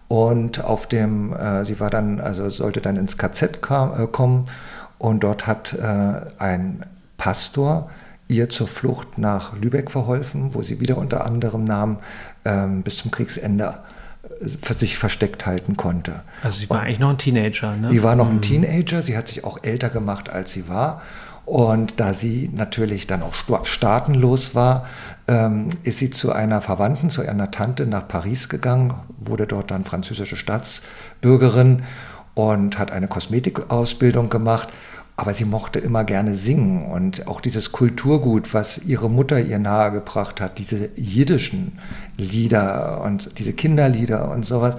[0.09, 4.47] und auf dem, äh, sie war dann, also sollte dann ins KZ kam, äh, kommen
[4.99, 6.85] und dort hat äh, ein
[7.19, 7.91] Pastor
[8.29, 11.99] ihr zur Flucht nach Lübeck verholfen, wo sie wieder unter anderem Namen
[12.45, 13.79] ähm, bis zum Kriegsende
[14.41, 16.23] äh, sich versteckt halten konnte.
[16.43, 17.89] Also sie war und eigentlich noch ein Teenager, ne?
[17.89, 18.43] Sie war noch ein mhm.
[18.43, 21.03] Teenager, sie hat sich auch älter gemacht, als sie war.
[21.49, 23.33] Und da sie natürlich dann auch
[23.65, 24.85] staatenlos war,
[25.29, 29.85] ähm, ist sie zu einer Verwandten, zu einer Tante nach Paris gegangen, wurde dort dann
[29.85, 31.85] französische Staatsbürgerin
[32.35, 34.69] und hat eine Kosmetikausbildung gemacht.
[35.17, 40.43] Aber sie mochte immer gerne singen und auch dieses Kulturgut, was ihre Mutter ihr nahegebracht
[40.43, 41.79] hat, diese jiddischen
[42.19, 44.77] Lieder und diese Kinderlieder und sowas.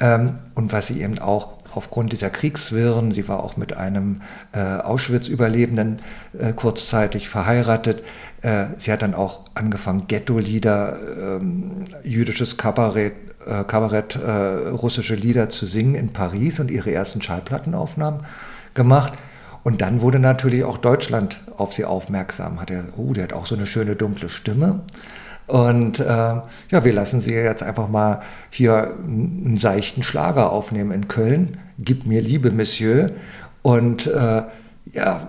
[0.00, 4.22] Ähm, und was sie eben auch aufgrund dieser Kriegswirren, sie war auch mit einem
[4.52, 6.00] äh, Auschwitz-Überlebenden
[6.38, 8.02] äh, kurzzeitig verheiratet,
[8.42, 10.96] äh, sie hat dann auch angefangen, Ghetto-Lieder,
[11.38, 13.12] ähm, jüdisches Kabarett,
[13.46, 18.20] äh, Kabarett äh, russische Lieder zu singen in Paris und ihre ersten Schallplattenaufnahmen
[18.74, 19.12] gemacht.
[19.62, 22.60] Und dann wurde natürlich auch Deutschland auf sie aufmerksam.
[22.60, 24.80] Hat er, oh, der hat auch so eine schöne dunkle Stimme.
[25.46, 31.08] Und äh, ja, wir lassen sie jetzt einfach mal hier einen seichten Schlager aufnehmen in
[31.08, 31.58] Köln.
[31.78, 33.10] Gib mir Liebe, Monsieur.
[33.62, 34.42] Und äh,
[34.92, 35.28] ja,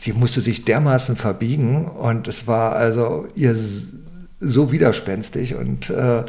[0.00, 3.56] sie musste sich dermaßen verbiegen und es war also ihr
[4.40, 6.24] so widerspenstig und äh,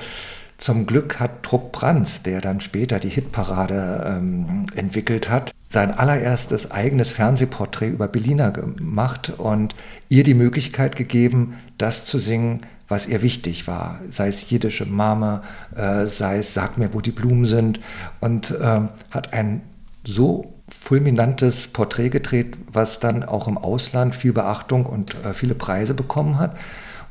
[0.57, 6.71] zum Glück hat Trupp Brands, der dann später die Hitparade ähm, entwickelt hat, sein allererstes
[6.71, 9.75] eigenes Fernsehporträt über Belina gemacht und
[10.09, 15.43] ihr die Möglichkeit gegeben, das zu singen, was ihr wichtig war, sei es jiddische Mama,
[15.75, 17.79] äh, sei es Sag mir, wo die Blumen sind
[18.19, 18.81] und äh,
[19.11, 19.61] hat ein
[20.05, 25.93] so fulminantes Porträt gedreht, was dann auch im Ausland viel Beachtung und äh, viele Preise
[25.93, 26.57] bekommen hat.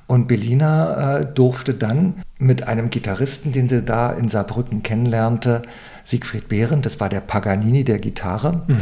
[0.07, 5.63] Und Belina äh, durfte dann mit einem Gitarristen, den sie da in Saarbrücken kennenlernte,
[6.05, 8.77] Siegfried Behren, das war der Paganini der Gitarre, mhm.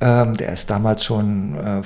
[0.00, 1.82] ähm, der ist damals schon äh,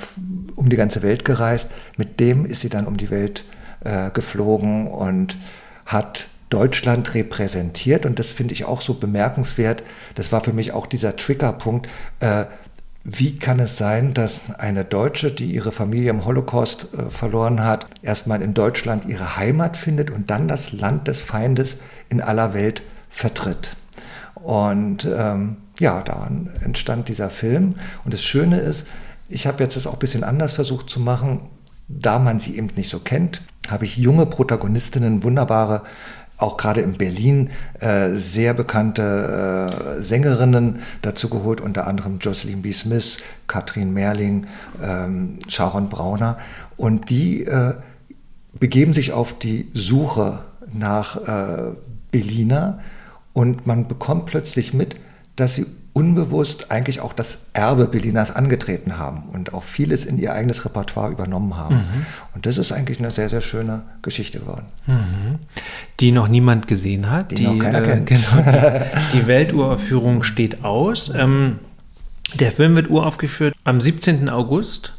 [0.55, 1.71] um die ganze Welt gereist.
[1.97, 3.43] Mit dem ist sie dann um die Welt
[3.81, 5.37] äh, geflogen und
[5.85, 9.83] hat Deutschland repräsentiert und das finde ich auch so bemerkenswert.
[10.15, 11.87] Das war für mich auch dieser Triggerpunkt.
[12.19, 12.45] Äh,
[13.03, 17.87] wie kann es sein, dass eine Deutsche, die ihre Familie im Holocaust äh, verloren hat,
[18.01, 21.77] erstmal in Deutschland ihre Heimat findet und dann das Land des Feindes
[22.09, 23.75] in aller Welt vertritt?
[24.35, 27.75] Und ähm, ja, daran entstand dieser Film.
[28.03, 28.87] Und das Schöne ist,
[29.27, 31.41] ich habe jetzt das auch ein bisschen anders versucht zu machen,
[31.89, 35.81] da man sie eben nicht so kennt, habe ich junge Protagonistinnen, wunderbare
[36.37, 37.49] auch gerade in Berlin
[37.81, 42.71] äh, sehr bekannte äh, Sängerinnen dazu geholt, unter anderem Jocelyn B.
[42.71, 43.17] Smith,
[43.47, 44.45] Katrin Merling,
[44.81, 46.37] ähm, Sharon Brauner.
[46.77, 47.73] Und die äh,
[48.57, 51.73] begeben sich auf die Suche nach äh,
[52.11, 52.79] Berliner
[53.33, 54.95] und man bekommt plötzlich mit,
[55.35, 60.33] dass sie unbewusst eigentlich auch das Erbe Bellinas angetreten haben und auch vieles in ihr
[60.33, 61.75] eigenes Repertoire übernommen haben.
[61.75, 62.05] Mhm.
[62.35, 64.67] Und das ist eigentlich eine sehr, sehr schöne Geschichte geworden.
[64.87, 65.39] Mhm.
[65.99, 67.31] Die noch niemand gesehen hat.
[67.31, 68.09] Die, die noch keiner äh, kennt.
[68.09, 71.13] Genau, die, die Welturaufführung steht aus.
[71.13, 71.59] Ähm,
[72.35, 74.29] der Film wird uraufgeführt am 17.
[74.29, 74.93] August.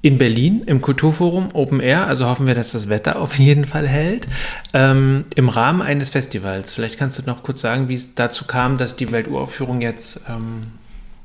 [0.00, 3.88] In Berlin im Kulturforum Open Air, also hoffen wir, dass das Wetter auf jeden Fall
[3.88, 4.28] hält,
[4.72, 6.74] ähm, im Rahmen eines Festivals.
[6.74, 10.60] Vielleicht kannst du noch kurz sagen, wie es dazu kam, dass die Welturaufführung jetzt ähm,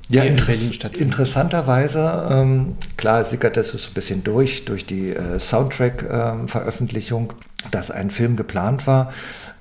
[0.10, 1.02] ja, in Berlin stattfindet.
[1.02, 7.34] Interessanterweise, ähm, klar sickert das so ein bisschen durch, durch die äh, Soundtrack-Veröffentlichung,
[7.70, 9.14] dass ein Film geplant war.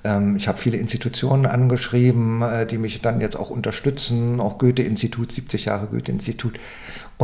[0.03, 5.31] Ähm, ich habe viele Institutionen angeschrieben, äh, die mich dann jetzt auch unterstützen, auch Goethe-Institut,
[5.31, 6.59] 70 Jahre Goethe-Institut.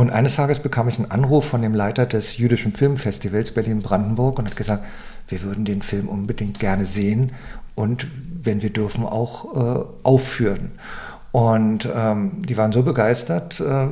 [0.00, 4.46] Und eines Tages bekam ich einen Anruf von dem Leiter des Jüdischen Filmfestivals Berlin-Brandenburg und
[4.46, 4.82] hat gesagt,
[5.28, 7.32] wir würden den Film unbedingt gerne sehen
[7.74, 8.06] und
[8.42, 10.72] wenn wir dürfen auch äh, aufführen.
[11.32, 13.88] Und ähm, die waren so begeistert, äh,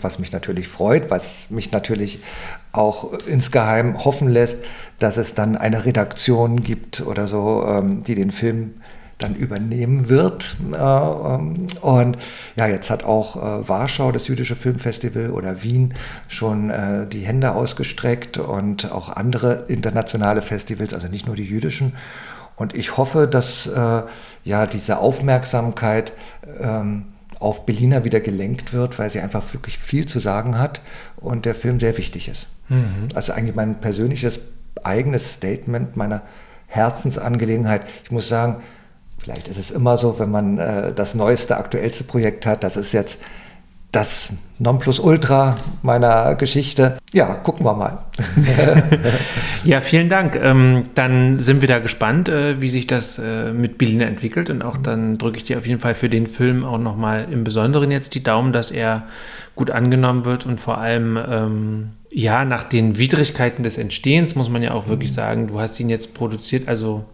[0.00, 2.22] was mich natürlich freut, was mich natürlich
[2.70, 4.58] auch insgeheim hoffen lässt,
[5.00, 8.74] dass es dann eine Redaktion gibt oder so, ähm, die den Film
[9.18, 10.56] dann übernehmen wird.
[10.72, 12.18] Äh, ähm, und
[12.56, 15.94] ja, jetzt hat auch äh, Warschau, das jüdische Filmfestival oder Wien
[16.28, 21.94] schon äh, die Hände ausgestreckt und auch andere internationale Festivals, also nicht nur die jüdischen.
[22.56, 23.70] Und ich hoffe, dass
[24.42, 26.12] ja diese Aufmerksamkeit
[26.58, 27.04] ähm,
[27.38, 30.80] auf Berliner wieder gelenkt wird, weil sie einfach wirklich viel zu sagen hat
[31.16, 32.48] und der Film sehr wichtig ist.
[32.68, 33.08] Mhm.
[33.14, 34.40] Also eigentlich mein persönliches
[34.82, 36.22] eigenes Statement meiner
[36.66, 37.82] Herzensangelegenheit.
[38.04, 38.60] Ich muss sagen,
[39.28, 42.64] Vielleicht ist es immer so, wenn man äh, das neueste, aktuellste Projekt hat.
[42.64, 43.20] Das ist jetzt
[43.92, 46.96] das Nonplusultra meiner Geschichte.
[47.12, 48.06] Ja, gucken wir mal.
[49.64, 50.34] ja, vielen Dank.
[50.34, 54.48] Ähm, dann sind wir da gespannt, äh, wie sich das äh, mit Berlin entwickelt.
[54.48, 57.44] Und auch dann drücke ich dir auf jeden Fall für den Film auch nochmal im
[57.44, 59.08] Besonderen jetzt die Daumen, dass er
[59.56, 64.62] gut angenommen wird und vor allem, ähm, ja, nach den Widrigkeiten des Entstehens muss man
[64.62, 67.04] ja auch wirklich sagen, du hast ihn jetzt produziert, also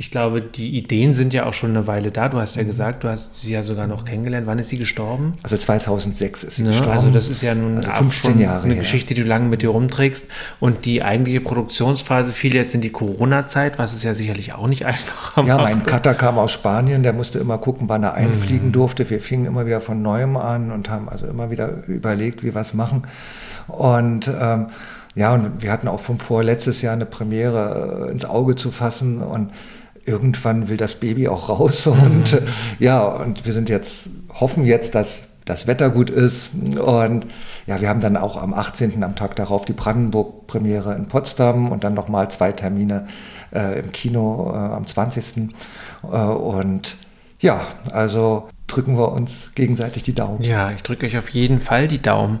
[0.00, 2.28] ich glaube, die Ideen sind ja auch schon eine Weile da.
[2.28, 2.68] Du hast ja mhm.
[2.68, 4.46] gesagt, du hast sie ja sogar noch kennengelernt.
[4.46, 5.32] Wann ist sie gestorben?
[5.42, 6.92] Also 2006 ist sie ne, gestorben.
[6.92, 8.82] Also das ist ja nun also 15 Jahre eine her.
[8.82, 10.26] Geschichte, die du lange mit dir rumträgst.
[10.60, 14.84] Und die eigentliche Produktionsphase fiel jetzt in die Corona-Zeit, was es ja sicherlich auch nicht
[14.86, 18.72] einfacher Ja, mein Cutter kam aus Spanien, der musste immer gucken, wann er einfliegen mhm.
[18.72, 19.10] durfte.
[19.10, 22.60] Wir fingen immer wieder von Neuem an und haben also immer wieder überlegt, wie wir
[22.60, 23.02] es machen.
[23.66, 24.68] Und ähm,
[25.16, 28.70] ja, und wir hatten auch von vor letztes Jahr eine Premiere äh, ins Auge zu
[28.70, 29.50] fassen und
[30.08, 32.48] irgendwann will das Baby auch raus und mhm.
[32.78, 37.26] ja, und wir sind jetzt, hoffen jetzt, dass das Wetter gut ist und
[37.66, 39.02] ja, wir haben dann auch am 18.
[39.02, 43.08] am Tag darauf die Brandenburg-Premiere in Potsdam und dann nochmal zwei Termine
[43.54, 45.54] äh, im Kino äh, am 20.
[46.02, 46.96] Äh, und
[47.40, 47.60] ja,
[47.92, 50.42] also drücken wir uns gegenseitig die Daumen.
[50.42, 52.40] Ja, ich drücke euch auf jeden Fall die Daumen.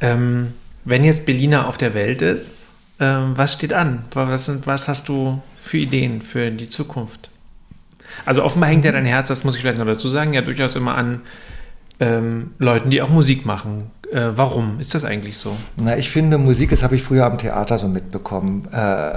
[0.00, 0.54] Ähm,
[0.84, 2.64] wenn jetzt Berliner auf der Welt ist,
[3.00, 4.04] ähm, was steht an?
[4.12, 7.30] Was, was hast du für Ideen für die Zukunft?
[8.24, 10.76] Also offenbar hängt ja dein Herz, das muss ich vielleicht noch dazu sagen, ja durchaus
[10.76, 11.20] immer an
[12.00, 13.90] ähm, Leuten, die auch Musik machen.
[14.12, 15.54] Äh, warum ist das eigentlich so?
[15.76, 18.66] Na, ich finde, Musik, das habe ich früher am Theater so mitbekommen.
[18.72, 19.10] Äh,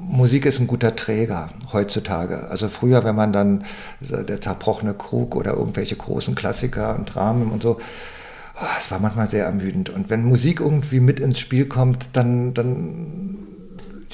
[0.00, 2.48] Musik ist ein guter Träger heutzutage.
[2.48, 3.64] Also früher, wenn man dann
[4.00, 7.78] der zerbrochene Krug oder irgendwelche großen Klassiker und Dramen und so,
[8.58, 9.90] oh, es war manchmal sehr ermüdend.
[9.90, 13.36] Und wenn Musik irgendwie mit ins Spiel kommt, dann, dann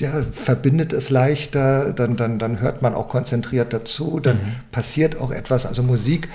[0.01, 4.55] ja, verbindet es leichter, dann, dann, dann hört man auch konzentriert dazu, dann mhm.
[4.71, 5.67] passiert auch etwas.
[5.67, 6.29] Also Musik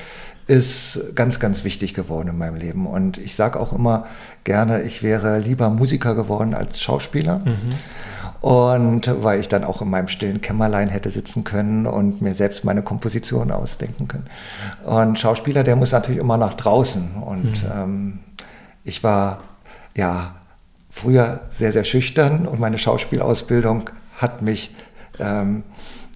[0.47, 2.85] ist ganz, ganz wichtig geworden in meinem Leben.
[2.85, 4.05] Und ich sage auch immer
[4.43, 7.39] gerne, ich wäre lieber Musiker geworden als Schauspieler.
[7.39, 8.47] Mhm.
[8.47, 12.65] Und weil ich dann auch in meinem stillen Kämmerlein hätte sitzen können und mir selbst
[12.65, 14.27] meine Komposition ausdenken können.
[14.83, 17.11] Und Schauspieler, der muss natürlich immer nach draußen.
[17.21, 17.71] Und mhm.
[17.73, 18.19] ähm,
[18.83, 19.39] ich war
[19.95, 20.35] ja
[21.03, 24.73] früher sehr, sehr schüchtern und meine Schauspielausbildung hat mich
[25.19, 25.63] ähm,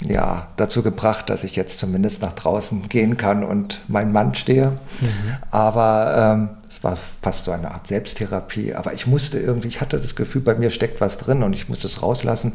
[0.01, 4.71] ja, dazu gebracht, dass ich jetzt zumindest nach draußen gehen kann und mein Mann stehe.
[5.01, 5.07] Mhm.
[5.51, 8.75] Aber ähm, es war fast so eine Art Selbsttherapie.
[8.75, 11.67] Aber ich musste irgendwie, ich hatte das Gefühl, bei mir steckt was drin und ich
[11.67, 12.53] musste es rauslassen.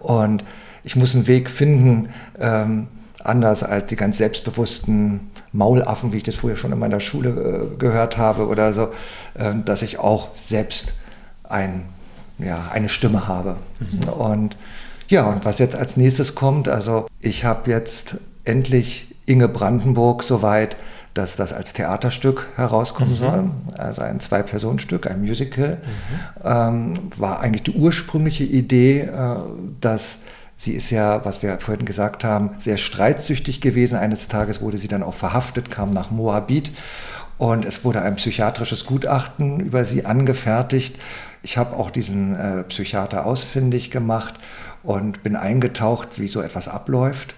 [0.00, 0.44] Und
[0.82, 2.88] ich muss einen Weg finden, ähm,
[3.22, 7.30] anders als die ganz selbstbewussten Maulaffen, wie ich das früher schon in meiner Schule
[7.72, 8.92] äh, gehört habe oder so,
[9.34, 10.94] äh, dass ich auch selbst
[11.50, 11.84] ein,
[12.38, 13.56] ja, eine Stimme habe.
[13.78, 14.08] Mhm.
[14.08, 14.56] Und
[15.08, 20.76] ja, und was jetzt als nächstes kommt, also ich habe jetzt endlich Inge Brandenburg soweit,
[21.14, 23.16] dass das als Theaterstück herauskommen mhm.
[23.16, 23.50] soll.
[23.76, 25.78] Also ein Zwei-Personen-Stück, ein Musical.
[25.78, 26.44] Mhm.
[26.44, 29.36] Ähm, war eigentlich die ursprüngliche Idee, äh,
[29.80, 30.20] dass
[30.56, 33.96] sie ist ja, was wir vorhin gesagt haben, sehr streitsüchtig gewesen.
[33.96, 36.70] Eines Tages wurde sie dann auch verhaftet, kam nach Moabit
[37.38, 40.98] und es wurde ein psychiatrisches Gutachten über sie angefertigt.
[41.42, 44.34] Ich habe auch diesen äh, Psychiater ausfindig gemacht
[44.82, 47.34] und bin eingetaucht, wie so etwas abläuft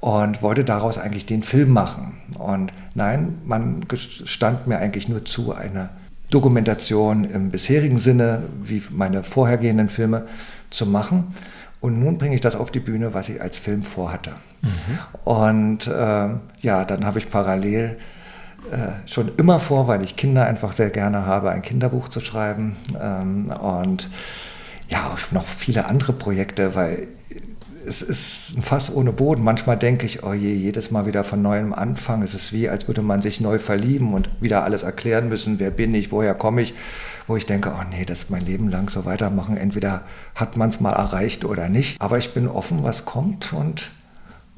[0.00, 2.18] und wollte daraus eigentlich den Film machen.
[2.38, 5.90] Und nein, man stand mir eigentlich nur zu, eine
[6.30, 10.26] Dokumentation im bisherigen Sinne, wie meine vorhergehenden Filme,
[10.70, 11.34] zu machen.
[11.80, 14.32] Und nun bringe ich das auf die Bühne, was ich als Film vorhatte.
[14.62, 14.98] Mhm.
[15.24, 16.28] Und äh,
[16.60, 17.98] ja, dann habe ich parallel
[19.06, 22.76] schon immer vor, weil ich Kinder einfach sehr gerne habe, ein Kinderbuch zu schreiben.
[23.00, 24.10] Ähm, und
[24.88, 27.08] ja, noch viele andere Projekte, weil
[27.84, 29.42] es ist ein Fass ohne Boden.
[29.42, 32.22] Manchmal denke ich, oh je, jedes Mal wieder von neuem anfangen.
[32.22, 35.58] Es ist wie, als würde man sich neu verlieben und wieder alles erklären müssen.
[35.58, 36.12] Wer bin ich?
[36.12, 36.74] Woher komme ich?
[37.26, 39.56] Wo ich denke, oh nee, das mein Leben lang so weitermachen.
[39.56, 40.02] Entweder
[40.34, 42.00] hat man es mal erreicht oder nicht.
[42.00, 43.90] Aber ich bin offen, was kommt und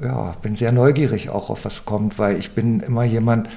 [0.03, 3.49] ja, bin sehr neugierig auch auf was kommt, weil ich bin immer jemand,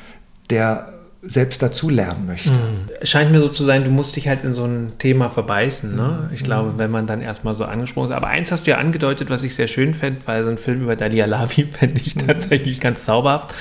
[0.49, 0.93] der
[1.27, 2.51] selbst dazu lernen möchte.
[2.51, 2.87] Mhm.
[3.01, 5.95] Scheint mir so zu sein, du musst dich halt in so ein Thema verbeißen.
[5.95, 6.29] Ne?
[6.33, 6.45] Ich mhm.
[6.45, 8.15] glaube, wenn man dann erstmal so angesprochen ist.
[8.15, 10.83] Aber eins hast du ja angedeutet, was ich sehr schön fände, weil so ein Film
[10.83, 12.27] über Dalia Lavi fände ich mhm.
[12.27, 13.55] tatsächlich ganz zauberhaft.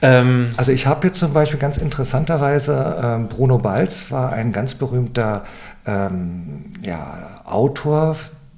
[0.00, 4.74] Ähm also ich habe jetzt zum Beispiel ganz interessanterweise, ähm, Bruno Balz war ein ganz
[4.74, 5.44] berühmter
[5.86, 8.16] ähm, ja, Autor,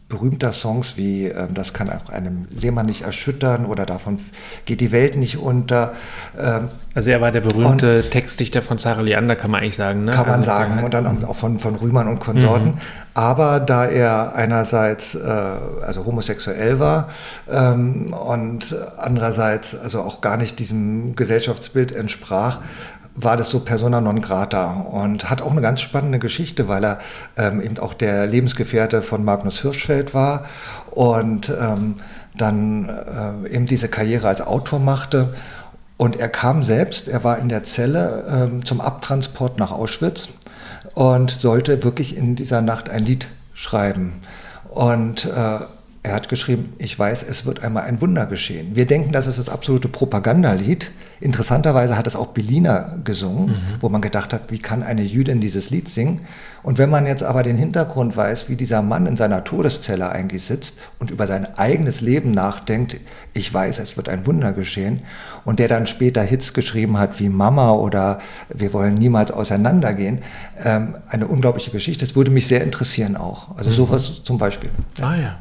[0.08, 4.18] berühmter Songs wie äh, Das kann auch einem Seemann nicht erschüttern oder Davon
[4.64, 5.94] geht die Welt nicht unter.
[6.38, 10.04] Ähm, also er war der berühmte und, Textdichter von Sarah Leander, kann man eigentlich sagen.
[10.04, 10.12] Ne?
[10.12, 10.84] Kann man also, sagen.
[10.84, 12.68] Und dann auch von, von Rühmann und Konsorten.
[12.68, 12.80] Mhm.
[13.14, 17.08] Aber da er einerseits äh, also homosexuell war
[17.50, 22.60] ähm, und andererseits also auch gar nicht diesem Gesellschaftsbild entsprach,
[23.16, 26.98] war das so persona non grata und hat auch eine ganz spannende Geschichte, weil er
[27.36, 30.44] ähm, eben auch der Lebensgefährte von Magnus Hirschfeld war
[30.90, 31.96] und ähm,
[32.36, 35.34] dann äh, eben diese Karriere als Autor machte.
[35.96, 40.28] Und er kam selbst, er war in der Zelle ähm, zum Abtransport nach Auschwitz
[40.92, 44.20] und sollte wirklich in dieser Nacht ein Lied schreiben.
[44.68, 45.58] Und äh,
[46.06, 48.76] er hat geschrieben, ich weiß, es wird einmal ein Wunder geschehen.
[48.76, 50.92] Wir denken, das ist das absolute Propagandalied.
[51.20, 53.56] Interessanterweise hat es auch Belina gesungen, mhm.
[53.80, 56.20] wo man gedacht hat, wie kann eine Jüdin dieses Lied singen?
[56.62, 60.44] Und wenn man jetzt aber den Hintergrund weiß, wie dieser Mann in seiner Todeszelle eigentlich
[60.44, 62.96] sitzt und über sein eigenes Leben nachdenkt,
[63.34, 65.02] ich weiß, es wird ein Wunder geschehen,
[65.46, 68.18] und der dann später Hits geschrieben hat wie Mama oder
[68.52, 70.22] Wir wollen niemals auseinandergehen,
[70.62, 72.04] ähm, eine unglaubliche Geschichte.
[72.04, 73.56] Das würde mich sehr interessieren auch.
[73.56, 73.74] Also mhm.
[73.74, 74.70] sowas zum Beispiel.
[75.00, 75.38] Ah ja.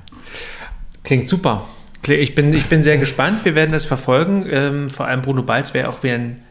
[1.05, 1.67] Klingt super.
[2.07, 3.45] Ich bin, ich bin sehr gespannt.
[3.45, 4.45] Wir werden das verfolgen.
[4.51, 6.43] Ähm, vor allem Bruno Balz wäre auch wieder ein,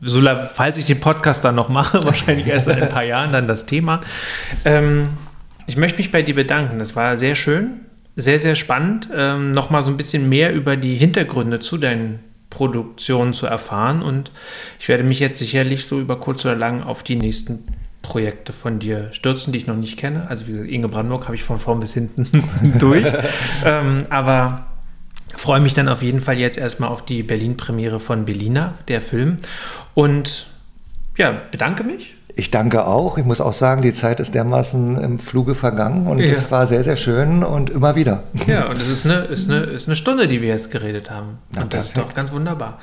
[0.00, 0.20] so,
[0.54, 3.66] falls ich den Podcast dann noch mache, wahrscheinlich erst in ein paar Jahren dann das
[3.66, 4.00] Thema.
[4.64, 5.08] Ähm,
[5.66, 6.78] ich möchte mich bei dir bedanken.
[6.78, 7.80] Das war sehr schön,
[8.16, 13.34] sehr, sehr spannend, ähm, nochmal so ein bisschen mehr über die Hintergründe zu deinen Produktionen
[13.34, 14.02] zu erfahren.
[14.02, 14.30] Und
[14.78, 17.66] ich werde mich jetzt sicherlich so über kurz oder lang auf die nächsten
[18.04, 20.28] Projekte von dir stürzen, die ich noch nicht kenne.
[20.28, 22.28] Also wie gesagt, Inge Brandenburg habe ich von vorn bis hinten
[22.78, 23.10] durch.
[23.64, 24.66] ähm, aber
[25.34, 29.38] freue mich dann auf jeden Fall jetzt erstmal auf die Berlin-Premiere von Berliner, der Film.
[29.94, 30.46] Und
[31.16, 33.16] ja, bedanke mich ich danke auch.
[33.16, 36.82] Ich muss auch sagen, die Zeit ist dermaßen im Fluge vergangen und es war sehr,
[36.82, 38.24] sehr schön und immer wieder.
[38.46, 41.38] Ja, und es ist eine, ist eine, ist eine Stunde, die wir jetzt geredet haben.
[41.52, 41.96] Na, und das perfekt.
[41.96, 42.80] ist doch ganz wunderbar.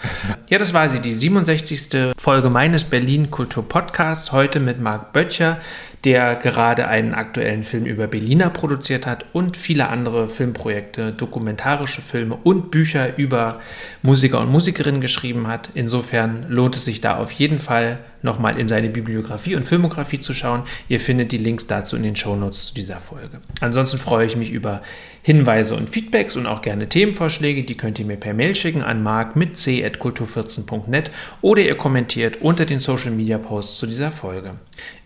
[0.50, 2.14] Ja, das war sie, die 67.
[2.18, 4.32] Folge meines Berlin Kultur Podcasts.
[4.32, 5.58] Heute mit Marc Böttcher,
[6.04, 12.38] der gerade einen aktuellen Film über Berliner produziert hat und viele andere Filmprojekte, dokumentarische Filme
[12.44, 13.60] und Bücher über
[14.02, 15.70] Musiker und Musikerinnen geschrieben hat.
[15.76, 20.34] Insofern lohnt es sich da auf jeden Fall nochmal in seine Bibliografie und Filmografie zu
[20.34, 20.64] schauen.
[20.90, 23.40] Ihr findet die Links dazu in den Shownotes zu dieser Folge.
[23.60, 24.82] Ansonsten freue ich mich über
[25.22, 27.64] Hinweise und Feedbacks und auch gerne Themenvorschläge.
[27.64, 32.66] Die könnt ihr mir per Mail schicken an mark mit c.kultur14.net oder ihr kommentiert unter
[32.66, 34.56] den Social Media Posts zu dieser Folge.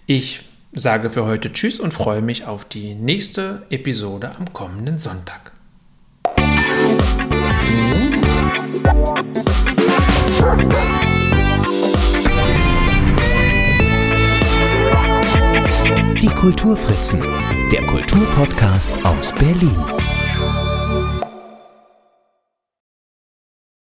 [0.06, 5.52] Ich sage für heute Tschüss und freue mich auf die nächste Episode am kommenden Sonntag.
[16.22, 17.22] Die Kulturfritzen,
[17.72, 20.15] der Kulturpodcast aus Berlin.